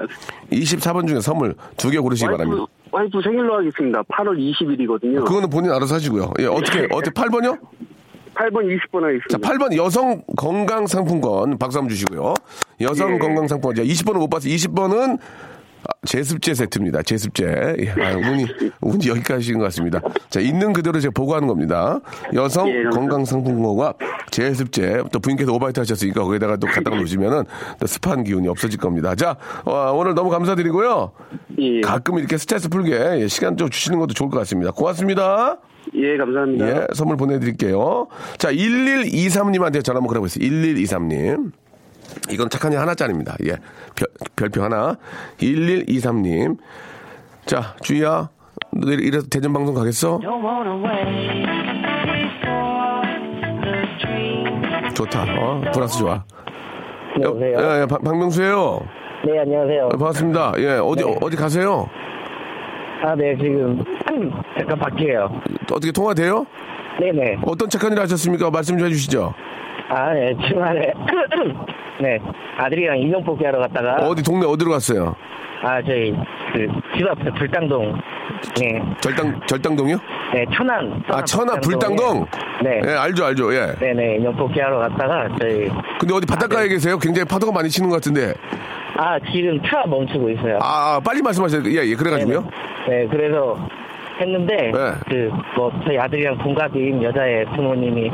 24번 0.51 1.07
중에 1.07 1.22
선물 1.22 1.55
두 1.78 1.89
개 1.89 1.97
고르시기 1.99 2.30
바랍니다. 2.30 2.65
와이프, 2.91 3.17
와이프 3.17 3.22
생일로 3.24 3.57
하겠습니다. 3.59 4.01
8월 4.03 4.38
20일이거든요. 4.38 5.26
그거는 5.26 5.49
본인 5.49 5.72
알아서 5.72 5.95
하시고요. 5.95 6.34
예, 6.39 6.45
어떻게, 6.47 6.88
어떻게 6.91 7.11
8번이요? 7.11 7.57
8번, 8.41 8.65
20번 8.65 9.03
하겠습니다. 9.03 9.29
자, 9.29 9.37
8번 9.37 9.75
여성 9.75 10.23
건강 10.35 10.87
상품권 10.87 11.57
박수 11.57 11.77
한번 11.77 11.89
주시고요. 11.89 12.33
여성 12.81 13.13
예. 13.13 13.17
건강 13.19 13.47
상품권. 13.47 13.75
자, 13.75 13.83
20번은 13.83 14.17
못 14.17 14.29
봤어요. 14.29 14.53
20번은 14.53 15.19
제습제 16.05 16.53
세트입니다. 16.53 17.01
제습제. 17.03 17.75
예, 17.79 17.89
아, 18.03 18.15
운이, 18.15 18.45
운이 18.81 19.07
여기까지인 19.07 19.57
것 19.57 19.65
같습니다. 19.65 19.99
자, 20.29 20.39
있는 20.39 20.73
그대로 20.73 20.99
제가 20.99 21.11
보고하는 21.13 21.47
겁니다. 21.47 21.99
여성 22.33 22.67
예, 22.69 22.83
감사합니다. 22.83 22.89
건강 22.91 23.25
상품권과 23.25 23.93
제습제. 24.31 25.03
또 25.11 25.19
부인께서 25.19 25.51
오바이트 25.53 25.79
하셨으니까 25.79 26.23
거기다가 26.23 26.57
또 26.57 26.67
갖다 26.67 26.89
놓으시면은 26.91 27.43
또 27.79 27.87
습한 27.87 28.23
기운이 28.23 28.47
없어질 28.47 28.79
겁니다. 28.79 29.15
자, 29.15 29.37
어, 29.65 29.91
오늘 29.93 30.13
너무 30.15 30.29
감사드리고요. 30.29 31.11
예, 31.59 31.81
가끔 31.81 32.17
이렇게 32.17 32.37
스트레스 32.37 32.69
풀게 32.69 33.21
예, 33.21 33.27
시간 33.27 33.57
좀 33.57 33.69
주시는 33.69 33.99
것도 33.99 34.13
좋을 34.13 34.29
것 34.29 34.37
같습니다. 34.39 34.71
고맙습니다. 34.71 35.59
예, 35.95 36.17
감사합니다. 36.17 36.67
예, 36.67 36.88
선물 36.93 37.17
보내드릴게요. 37.17 38.07
자, 38.38 38.51
1123님한테 38.51 39.84
전화 39.84 39.97
한번 39.97 40.07
걸어보겠습니다. 40.07 40.55
1123님. 40.55 41.51
이건 42.29 42.49
착한 42.49 42.73
이 42.73 42.75
하나짜리입니다. 42.75 43.36
예. 43.45 43.57
별, 43.95 44.07
별표 44.36 44.63
하나. 44.63 44.97
1123님. 45.38 46.57
자, 47.45 47.75
주희야. 47.82 48.29
너 48.73 48.91
이래서 48.91 49.27
대전방송 49.27 49.73
가겠어? 49.75 50.19
좋다. 54.93 55.23
어, 55.39 55.61
플러스 55.73 55.97
좋아. 55.99 56.23
여보세요? 57.21 57.57
예, 57.59 57.82
예, 57.82 57.86
박- 57.86 58.03
박명수예요 58.03 58.79
네, 59.25 59.39
안녕하세요. 59.39 59.86
어, 59.86 59.89
반갑습니다. 59.89 60.53
예, 60.57 60.67
어디, 60.82 61.03
네. 61.03 61.17
어디 61.21 61.36
가세요? 61.36 61.89
아, 63.03 63.15
네, 63.15 63.36
지금 63.38 63.84
잠깐 64.57 64.80
밖이에요. 64.80 65.41
어떻게 65.72 65.91
통화돼요? 65.91 66.45
네네. 66.99 67.38
어떤 67.45 67.70
착한 67.70 67.91
일 67.93 67.99
하셨습니까? 67.99 68.49
말씀 68.51 68.78
좀 68.78 68.88
해주시죠. 68.88 69.34
아, 69.89 70.14
네, 70.14 70.36
주말에 70.47 70.93
네 72.01 72.20
아들이랑 72.57 72.97
인형 72.97 73.24
뽑기 73.24 73.43
하러 73.45 73.59
갔다가 73.59 73.95
어디 74.07 74.24
동네 74.24 74.45
어디로 74.45 74.72
갔어요? 74.72 75.16
아 75.64 75.82
저희 75.84 76.12
그집 76.53 77.07
앞에 77.07 77.30
불당동 77.38 77.93
네, 78.59 78.82
절당 79.01 79.39
절당동이요? 79.45 79.97
네 80.34 80.45
천안 80.55 81.03
아 81.09 81.24
천안 81.24 81.59
불당동. 81.62 82.26
네. 82.64 82.82
예, 82.88 82.91
알죠, 82.93 83.26
알죠. 83.26 83.53
예. 83.53 83.74
네 83.80 83.93
네 83.93 84.16
인형 84.16 84.36
뽑기 84.36 84.59
하러 84.59 84.80
갔다가 84.80 85.28
저희 85.39 85.70
근데 85.99 86.14
어디 86.16 86.26
바닷가에 86.26 86.68
계세요? 86.68 86.97
굉장히 86.97 87.28
파도가 87.28 87.51
많이 87.51 87.70
치는 87.70 87.89
것 87.89 87.95
같은데. 87.97 88.34
아 88.97 89.20
지금 89.32 89.62
차 89.64 89.84
멈추고 89.88 90.30
있어요. 90.32 90.57
아, 90.62 90.95
아, 90.95 90.99
빨리 91.03 91.22
말씀하세요. 91.22 91.62
예, 91.68 91.86
예. 91.86 91.95
그래가지고요. 91.95 92.47
네, 92.89 93.07
그래서 93.12 93.57
했는데 94.20 94.55
네. 94.72 95.26
그뭐 95.55 95.72
저희 95.86 95.97
아들이랑 95.97 96.38
동갑인 96.39 97.01
여자의 97.03 97.45
부모님이 97.45 98.12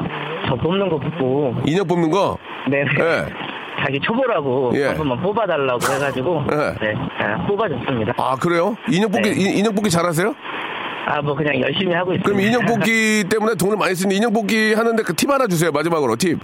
저 0.47 0.55
뽑는 0.55 0.89
거 0.89 0.97
보고 0.99 1.53
인형 1.65 1.85
뽑는 1.87 2.09
거. 2.11 2.37
네. 2.69 2.79
예. 2.81 3.25
자기 3.83 3.99
초보라고 3.99 4.71
예. 4.75 4.85
한 4.87 4.97
번만 4.97 5.21
뽑아달라고 5.21 5.79
해가지고 5.93 6.43
예. 6.51 6.55
네, 6.85 6.93
아, 7.19 7.45
뽑아줬습니다. 7.45 8.13
아, 8.17 8.35
그래요? 8.35 8.75
인형 8.89 9.11
뽑기, 9.11 9.29
네. 9.29 9.35
인- 9.41 9.57
인형 9.59 9.75
뽑기 9.75 9.89
잘하세요? 9.89 10.33
아 11.09 11.21
뭐 11.21 11.33
그냥 11.35 11.57
열심히 11.61 11.93
하고 11.93 12.11
있습니다. 12.13 12.27
그럼 12.27 12.41
인형 12.41 12.65
뽑기 12.65 13.25
때문에 13.31 13.55
돈을 13.55 13.77
많이 13.77 13.95
쓰는 13.95 14.13
인형 14.15 14.33
뽑기 14.33 14.73
하는데 14.73 15.03
그 15.03 15.13
팁 15.15 15.29
하나 15.29 15.47
주세요. 15.47 15.71
마지막으로 15.71 16.15
팁. 16.17 16.37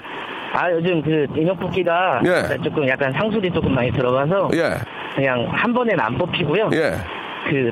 아 0.53 0.71
요즘 0.71 1.01
그 1.01 1.25
인형 1.35 1.57
뽑기가 1.57 2.21
예. 2.25 2.57
조금 2.63 2.87
약간 2.87 3.11
상술이 3.11 3.51
조금 3.51 3.73
많이 3.73 3.91
들어가서 3.91 4.51
예. 4.53 4.75
그냥 5.15 5.47
한 5.51 5.73
번에는 5.73 5.99
안 5.99 6.17
뽑히고요. 6.17 6.69
예. 6.73 6.93
그 7.49 7.71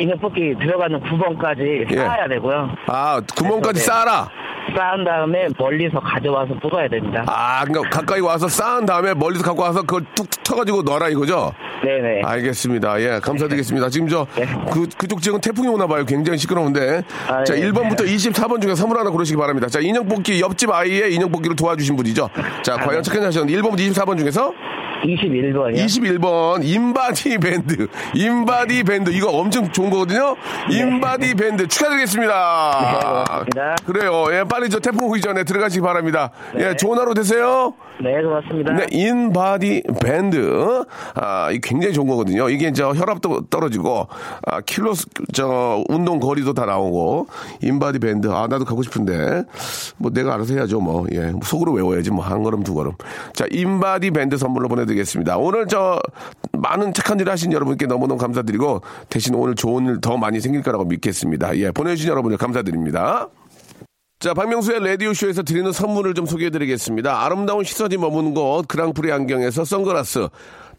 인형 0.00 0.18
뽑기 0.18 0.56
들어가는 0.60 1.00
9번까지 1.00 1.90
예. 1.90 1.96
쌓아야 1.96 2.28
되고요. 2.28 2.70
아, 2.86 3.20
구멍까지 3.36 3.80
네. 3.80 3.84
쌓아라. 3.84 4.28
쌓은 4.76 5.04
다음에 5.04 5.46
멀리서 5.58 6.00
가져와서 6.00 6.54
뽑아야 6.54 6.88
됩니다. 6.88 7.24
아, 7.26 7.64
그러니까 7.64 7.98
가까이 7.98 8.20
와서 8.20 8.48
쌓은 8.48 8.86
다음에 8.86 9.12
멀리서 9.14 9.44
갖고 9.44 9.62
와서 9.62 9.82
그걸 9.82 10.04
툭툭 10.14 10.42
쳐가지고 10.42 10.82
넣어라 10.82 11.08
이거죠? 11.08 11.52
네네. 11.84 12.22
알겠습니다. 12.24 13.00
예, 13.00 13.20
감사드리겠습니다. 13.22 13.90
지금 13.90 14.08
저, 14.08 14.26
그, 14.72 14.88
그쪽 14.96 15.20
지역은 15.20 15.40
태풍이 15.42 15.68
오나 15.68 15.86
봐요. 15.86 16.04
굉장히 16.06 16.38
시끄러운데. 16.38 17.02
아, 17.28 17.44
자, 17.44 17.54
예. 17.56 17.60
1번부터 17.60 18.00
24번 18.06 18.60
중에 18.62 18.74
선물 18.74 18.98
하나 18.98 19.10
고르시기 19.10 19.36
바랍니다. 19.36 19.68
자, 19.68 19.80
인형 19.80 20.08
뽑기, 20.08 20.40
옆집 20.40 20.70
아이의 20.70 21.14
인형 21.14 21.30
뽑기를 21.30 21.56
도와주신 21.56 21.94
분이죠. 21.96 22.30
자, 22.62 22.76
과연 22.76 23.02
착한 23.02 23.24
하셨는데 23.24 23.60
1번부터 23.60 23.78
24번 23.90 24.18
중에서 24.18 24.52
21번이요. 25.04 25.74
21번 25.84 26.64
인바디 26.64 27.38
밴드 27.38 27.86
인바디 28.14 28.84
밴드 28.84 29.10
이거 29.10 29.30
엄청 29.30 29.70
좋은 29.70 29.90
거거든요 29.90 30.34
인바디 30.70 31.34
밴드 31.34 31.66
축하드리겠습니다 31.68 33.44
네. 33.54 33.60
그래요 33.86 34.26
예 34.32 34.44
빨리 34.44 34.68
저 34.68 34.78
태풍 34.80 35.06
오기 35.08 35.20
전에 35.20 35.44
들어가시기 35.44 35.82
바랍니다 35.82 36.30
예 36.58 36.74
좋은 36.76 36.98
하루 36.98 37.14
되세요 37.14 37.74
네, 38.02 38.20
고맙습니다. 38.20 38.72
네, 38.72 38.86
인바디 38.90 39.84
밴드. 40.02 40.84
아, 41.14 41.48
이 41.52 41.60
굉장히 41.62 41.94
좋은 41.94 42.08
거거든요. 42.08 42.50
이게 42.50 42.72
저 42.72 42.88
혈압도 42.92 43.42
떨어지고, 43.50 44.08
아, 44.48 44.60
킬로, 44.62 44.94
스- 44.94 45.06
저, 45.32 45.80
운동 45.88 46.18
거리도 46.18 46.54
다 46.54 46.66
나오고, 46.66 47.28
인바디 47.62 48.00
밴드. 48.00 48.26
아, 48.32 48.48
나도 48.48 48.64
가고 48.64 48.82
싶은데. 48.82 49.44
뭐 49.96 50.10
내가 50.12 50.34
알아서 50.34 50.54
해야죠, 50.54 50.80
뭐. 50.80 51.06
예. 51.12 51.32
속으로 51.44 51.70
외워야지, 51.72 52.10
뭐. 52.10 52.24
한 52.24 52.42
걸음, 52.42 52.64
두 52.64 52.74
걸음. 52.74 52.90
자, 53.32 53.46
인바디 53.52 54.10
밴드 54.10 54.36
선물로 54.38 54.66
보내 54.68 54.86
드리겠습니다. 54.86 55.36
오늘 55.36 55.66
저, 55.66 56.00
많은 56.52 56.94
착한 56.94 57.20
일 57.20 57.28
하신 57.28 57.52
여러분께 57.52 57.86
너무너무 57.86 58.18
감사드리고, 58.18 58.80
대신 59.08 59.34
오늘 59.34 59.54
좋은 59.54 59.86
일 59.86 60.00
더 60.00 60.16
많이 60.16 60.40
생길 60.40 60.62
거라고 60.62 60.84
믿겠습니다. 60.84 61.56
예. 61.58 61.70
보내주신 61.70 62.10
여러분들 62.10 62.38
감사드립니다. 62.38 63.28
자, 64.20 64.32
박명수의 64.32 64.80
라디오쇼에서 64.84 65.42
드리는 65.42 65.70
선물을 65.70 66.14
좀 66.14 66.24
소개해 66.24 66.50
드리겠습니다. 66.50 67.24
아름다운 67.24 67.62
시선이 67.64 67.96
머무는 67.98 68.32
곳, 68.32 68.66
그랑프리 68.68 69.12
안경에서 69.12 69.64
선글라스, 69.64 70.28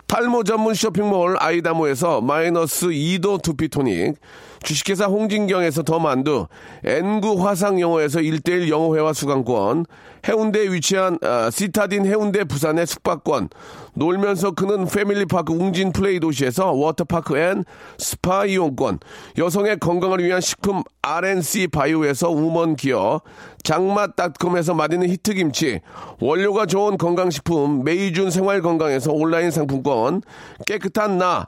탈모 0.08 0.44
전문 0.44 0.76
쇼핑몰 0.76 1.36
아이다모에서 1.40 2.22
마이너스 2.22 2.88
2도 2.88 3.42
두피토닉, 3.42 4.16
주식회사 4.62 5.06
홍진경에서 5.06 5.82
더 5.84 6.00
만두, 6.00 6.48
N구 6.84 7.44
화상영어에서 7.46 8.20
1대1 8.20 8.70
영어회화 8.70 9.14
수강권, 9.14 9.86
해운대에 10.28 10.72
위치한 10.72 11.18
아, 11.24 11.50
시타딘 11.52 12.06
해운대 12.06 12.44
부산의 12.44 12.86
숙박권, 12.86 13.50
놀면서 13.96 14.52
크는 14.52 14.86
패밀리파크 14.86 15.54
웅진 15.54 15.92
플레이 15.92 16.20
도시에서 16.20 16.72
워터파크 16.72 17.38
and 17.38 17.64
스파 17.98 18.46
이용권, 18.46 19.00
여성의 19.38 19.80
건강을 19.80 20.24
위한 20.24 20.40
식품 20.40 20.84
RNC 21.02 21.68
바이오에서 21.68 22.30
우먼 22.30 22.76
기어, 22.76 23.22
장맛닷컴에서 23.66 24.76
맛있는 24.76 25.10
히트김치, 25.10 25.82
원료가 26.22 26.66
좋은 26.68 26.98
건강식품 26.98 27.84
메이준 27.84 28.30
생활건강에서 28.30 29.12
온라인 29.12 29.52
상품권, 29.52 30.22
깨끗한 30.66 31.18
나, 31.18 31.48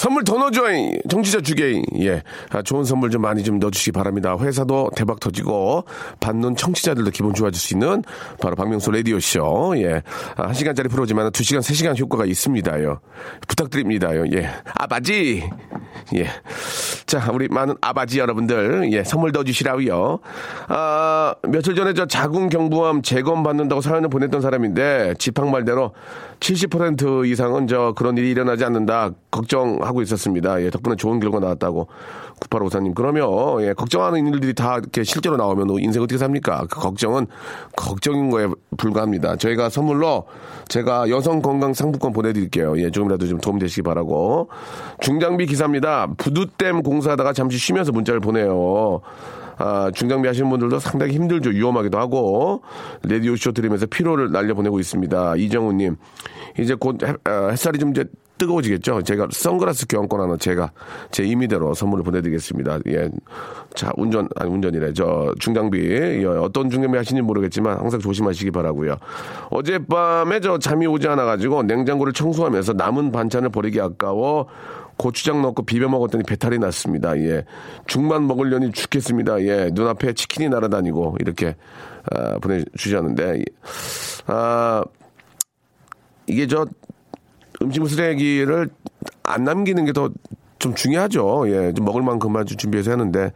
선물 0.00 0.24
더 0.24 0.38
넣어줘잉. 0.38 0.98
정치자 1.10 1.42
주게잉. 1.42 1.84
예. 2.00 2.22
아, 2.48 2.62
좋은 2.62 2.84
선물 2.84 3.10
좀 3.10 3.20
많이 3.20 3.44
좀 3.44 3.58
넣어주시기 3.58 3.92
바랍니다. 3.92 4.34
회사도 4.40 4.88
대박 4.96 5.20
터지고, 5.20 5.84
받는 6.20 6.56
청취자들도 6.56 7.10
기분 7.10 7.34
좋아질 7.34 7.60
수 7.60 7.74
있는 7.74 8.02
바로 8.40 8.56
박명수 8.56 8.92
라디오쇼. 8.92 9.74
예. 9.76 10.02
아, 10.38 10.44
한 10.44 10.54
시간짜리 10.54 10.88
프로지만 10.88 11.30
두 11.32 11.42
시간, 11.42 11.60
세 11.60 11.74
시간 11.74 11.98
효과가 11.98 12.24
있습니다요. 12.24 13.00
부탁드립니다요. 13.46 14.24
예. 14.32 14.48
아바지. 14.72 15.50
예. 16.16 16.26
자, 17.04 17.28
우리 17.34 17.48
많은 17.48 17.74
아바지 17.82 18.20
여러분들, 18.20 18.90
예. 18.92 19.04
선물 19.04 19.32
넣어주시라고요 19.32 20.20
아, 20.68 21.34
며칠 21.46 21.74
전에 21.74 21.92
저 21.92 22.06
자궁 22.06 22.48
경부암 22.48 23.02
재검 23.02 23.42
받는다고 23.42 23.82
사연을 23.82 24.08
보냈던 24.08 24.40
사람인데, 24.40 25.16
지팡 25.18 25.50
말대로 25.50 25.92
70% 26.40 27.26
이상은 27.28 27.66
저 27.66 27.92
그런 27.94 28.16
일이 28.16 28.30
일어나지 28.30 28.64
않는다. 28.64 29.10
걱정하고 29.30 30.00
있었습니다. 30.02 30.62
예, 30.62 30.70
덕분에 30.70 30.96
좋은 30.96 31.20
결과 31.20 31.38
나왔다고. 31.38 31.86
9854님. 32.40 32.94
그러면, 32.94 33.62
예, 33.62 33.74
걱정하는 33.74 34.26
일들이 34.26 34.54
다 34.54 34.78
이렇게 34.78 35.04
실제로 35.04 35.36
나오면 35.36 35.68
인생 35.80 36.02
어떻게 36.02 36.16
삽니까? 36.16 36.66
그 36.70 36.80
걱정은 36.80 37.26
걱정인 37.76 38.30
거에 38.30 38.48
불과합니다. 38.78 39.36
저희가 39.36 39.68
선물로 39.68 40.24
제가 40.68 41.10
여성 41.10 41.42
건강 41.42 41.74
상품권 41.74 42.12
보내드릴게요. 42.14 42.80
예, 42.80 42.90
조금이라도 42.90 43.26
좀 43.26 43.38
도움 43.38 43.58
되시기 43.58 43.82
바라고. 43.82 44.48
중장비 45.00 45.44
기사입니다. 45.44 46.08
부두댐 46.16 46.82
공사하다가 46.82 47.34
잠시 47.34 47.58
쉬면서 47.58 47.92
문자를 47.92 48.20
보내요. 48.20 49.02
아, 49.60 49.90
중장비 49.94 50.26
하시는 50.26 50.48
분들도 50.48 50.78
상당히 50.78 51.12
힘들죠. 51.12 51.50
위험하기도 51.50 51.98
하고. 51.98 52.62
레디오 53.02 53.36
쇼 53.36 53.52
들으면서 53.52 53.86
피로를 53.86 54.32
날려보내고 54.32 54.80
있습니다. 54.80 55.36
이정우님. 55.36 55.96
이제 56.58 56.74
곧 56.74 57.02
햇, 57.02 57.14
아, 57.24 57.48
햇살이 57.50 57.78
좀 57.78 57.90
이제 57.90 58.04
뜨거워지겠죠. 58.38 59.02
제가 59.02 59.28
선글라스 59.30 59.86
교환권 59.86 60.18
하나 60.18 60.36
제가 60.38 60.72
제 61.10 61.24
임의대로 61.24 61.74
선물을 61.74 62.02
보내드리겠습니다. 62.04 62.78
예. 62.88 63.10
자, 63.74 63.92
운전, 63.96 64.28
아니, 64.36 64.50
운전이래. 64.50 64.94
저, 64.94 65.34
중장비. 65.38 65.78
예, 65.78 66.24
어떤 66.24 66.70
중장비 66.70 66.96
하시는지 66.96 67.22
모르겠지만 67.22 67.78
항상 67.78 68.00
조심하시기 68.00 68.50
바라고요 68.50 68.96
어젯밤에 69.50 70.40
저 70.40 70.58
잠이 70.58 70.86
오지 70.86 71.06
않아 71.08 71.24
가지고 71.24 71.62
냉장고를 71.64 72.14
청소하면서 72.14 72.72
남은 72.72 73.12
반찬을 73.12 73.50
버리기 73.50 73.78
아까워 73.80 74.46
고추장 75.04 75.40
넣고 75.40 75.62
비벼 75.62 75.88
먹었더니 75.88 76.24
배탈이 76.24 76.58
났습니다. 76.58 77.18
예. 77.20 77.44
죽만 77.86 78.26
먹으려니 78.26 78.70
죽겠습니다. 78.72 79.40
예. 79.44 79.70
눈앞에 79.72 80.12
치킨이 80.12 80.50
날아다니고 80.50 81.16
이렇게 81.20 81.56
아, 82.12 82.36
보내주셨는데 82.38 83.42
아 84.26 84.84
이게 86.26 86.46
저 86.46 86.66
음식 87.62 87.86
쓰레기를 87.88 88.68
안 89.22 89.44
남기는 89.44 89.86
게 89.86 89.92
더 89.92 90.10
좀 90.60 90.74
중요하죠. 90.74 91.44
예, 91.46 91.72
좀 91.72 91.86
먹을 91.86 92.02
만큼만 92.02 92.44
좀 92.44 92.58
준비해서 92.58 92.90
하는데 92.92 93.32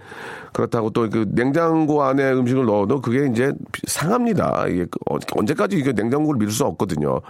그렇다고 0.53 0.91
또 0.91 1.09
그 1.09 1.25
냉장고 1.31 2.03
안에 2.03 2.33
음식을 2.33 2.67
넣어도 2.67 3.01
그게 3.01 3.27
이제 3.33 3.51
상합니다. 3.87 4.67
이게 4.69 4.85
그 4.85 4.99
어- 5.11 5.17
언제까지 5.35 5.79
이게 5.79 5.93
냉장고를 5.93 6.39
밀 6.39 6.51
수 6.51 6.67
없거든요. 6.67 7.23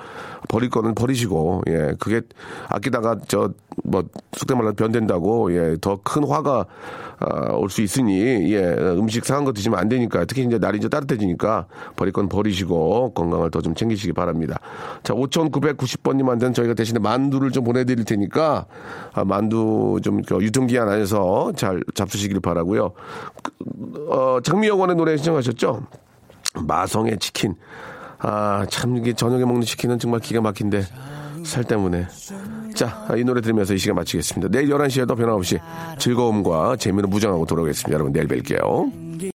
버릴 0.49 0.69
거는 0.69 0.97
버리시고 0.97 1.63
예, 1.69 1.93
그게 2.01 2.23
아끼다가 2.71 3.21
저 3.29 3.53
뭐 3.83 4.05
속된 4.33 4.57
말로 4.57 4.73
변된다고 4.73 5.53
예, 5.55 5.77
더 5.81 5.99
큰 6.05 6.25
화가 6.27 6.67
아, 7.21 7.53
올 7.55 7.69
수 7.71 7.81
있으니 7.83 8.53
예, 8.53 8.63
음식 8.97 9.25
상한 9.25 9.45
거 9.45 9.53
드시면 9.53 9.79
안 9.79 9.89
되니까 9.89 10.25
특히 10.27 10.45
이제 10.45 10.59
날이 10.59 10.79
이제 10.79 10.89
따뜻해지니까 10.89 11.67
버릴 11.97 12.13
건 12.13 12.29
버리시고 12.29 13.15
건강을 13.15 13.51
더 13.51 13.61
좀 13.61 13.75
챙기시기 13.75 14.13
바랍니다. 14.13 14.59
자, 15.03 15.15
5,990번님한테는 15.15 16.55
저희가 16.55 16.75
대신에 16.75 16.99
만두를 16.99 17.51
좀 17.51 17.65
보내드릴 17.65 18.05
테니까 18.05 18.67
아, 19.13 19.25
만두 19.25 19.99
좀그 20.03 20.43
유통기한 20.43 20.89
안에서 20.89 21.53
잘 21.57 21.83
잡수시길 21.95 22.41
바라고요. 22.41 22.93
그, 23.43 24.11
어, 24.11 24.41
장미여관의 24.43 24.97
노래 24.97 25.17
신청하셨죠? 25.17 25.87
마성의 26.67 27.19
치킨. 27.19 27.55
아, 28.19 28.65
참, 28.71 28.97
이게 28.97 29.13
저녁에 29.13 29.45
먹는 29.45 29.63
치킨은 29.63 29.99
정말 29.99 30.21
기가 30.21 30.41
막힌데, 30.41 30.83
살 31.45 31.65
때문에. 31.65 32.07
자, 32.75 33.07
이 33.17 33.23
노래 33.25 33.41
들으면서 33.41 33.73
이 33.75 33.79
시간 33.79 33.97
마치겠습니다. 33.97 34.49
내일 34.51 34.69
11시에도 34.69 35.17
변함없이 35.17 35.59
즐거움과 35.99 36.77
재미로 36.77 37.09
무장하고 37.09 37.47
돌아오겠습니다. 37.47 37.93
여러분, 37.95 38.13
내일 38.13 38.27
뵐게요. 38.27 39.31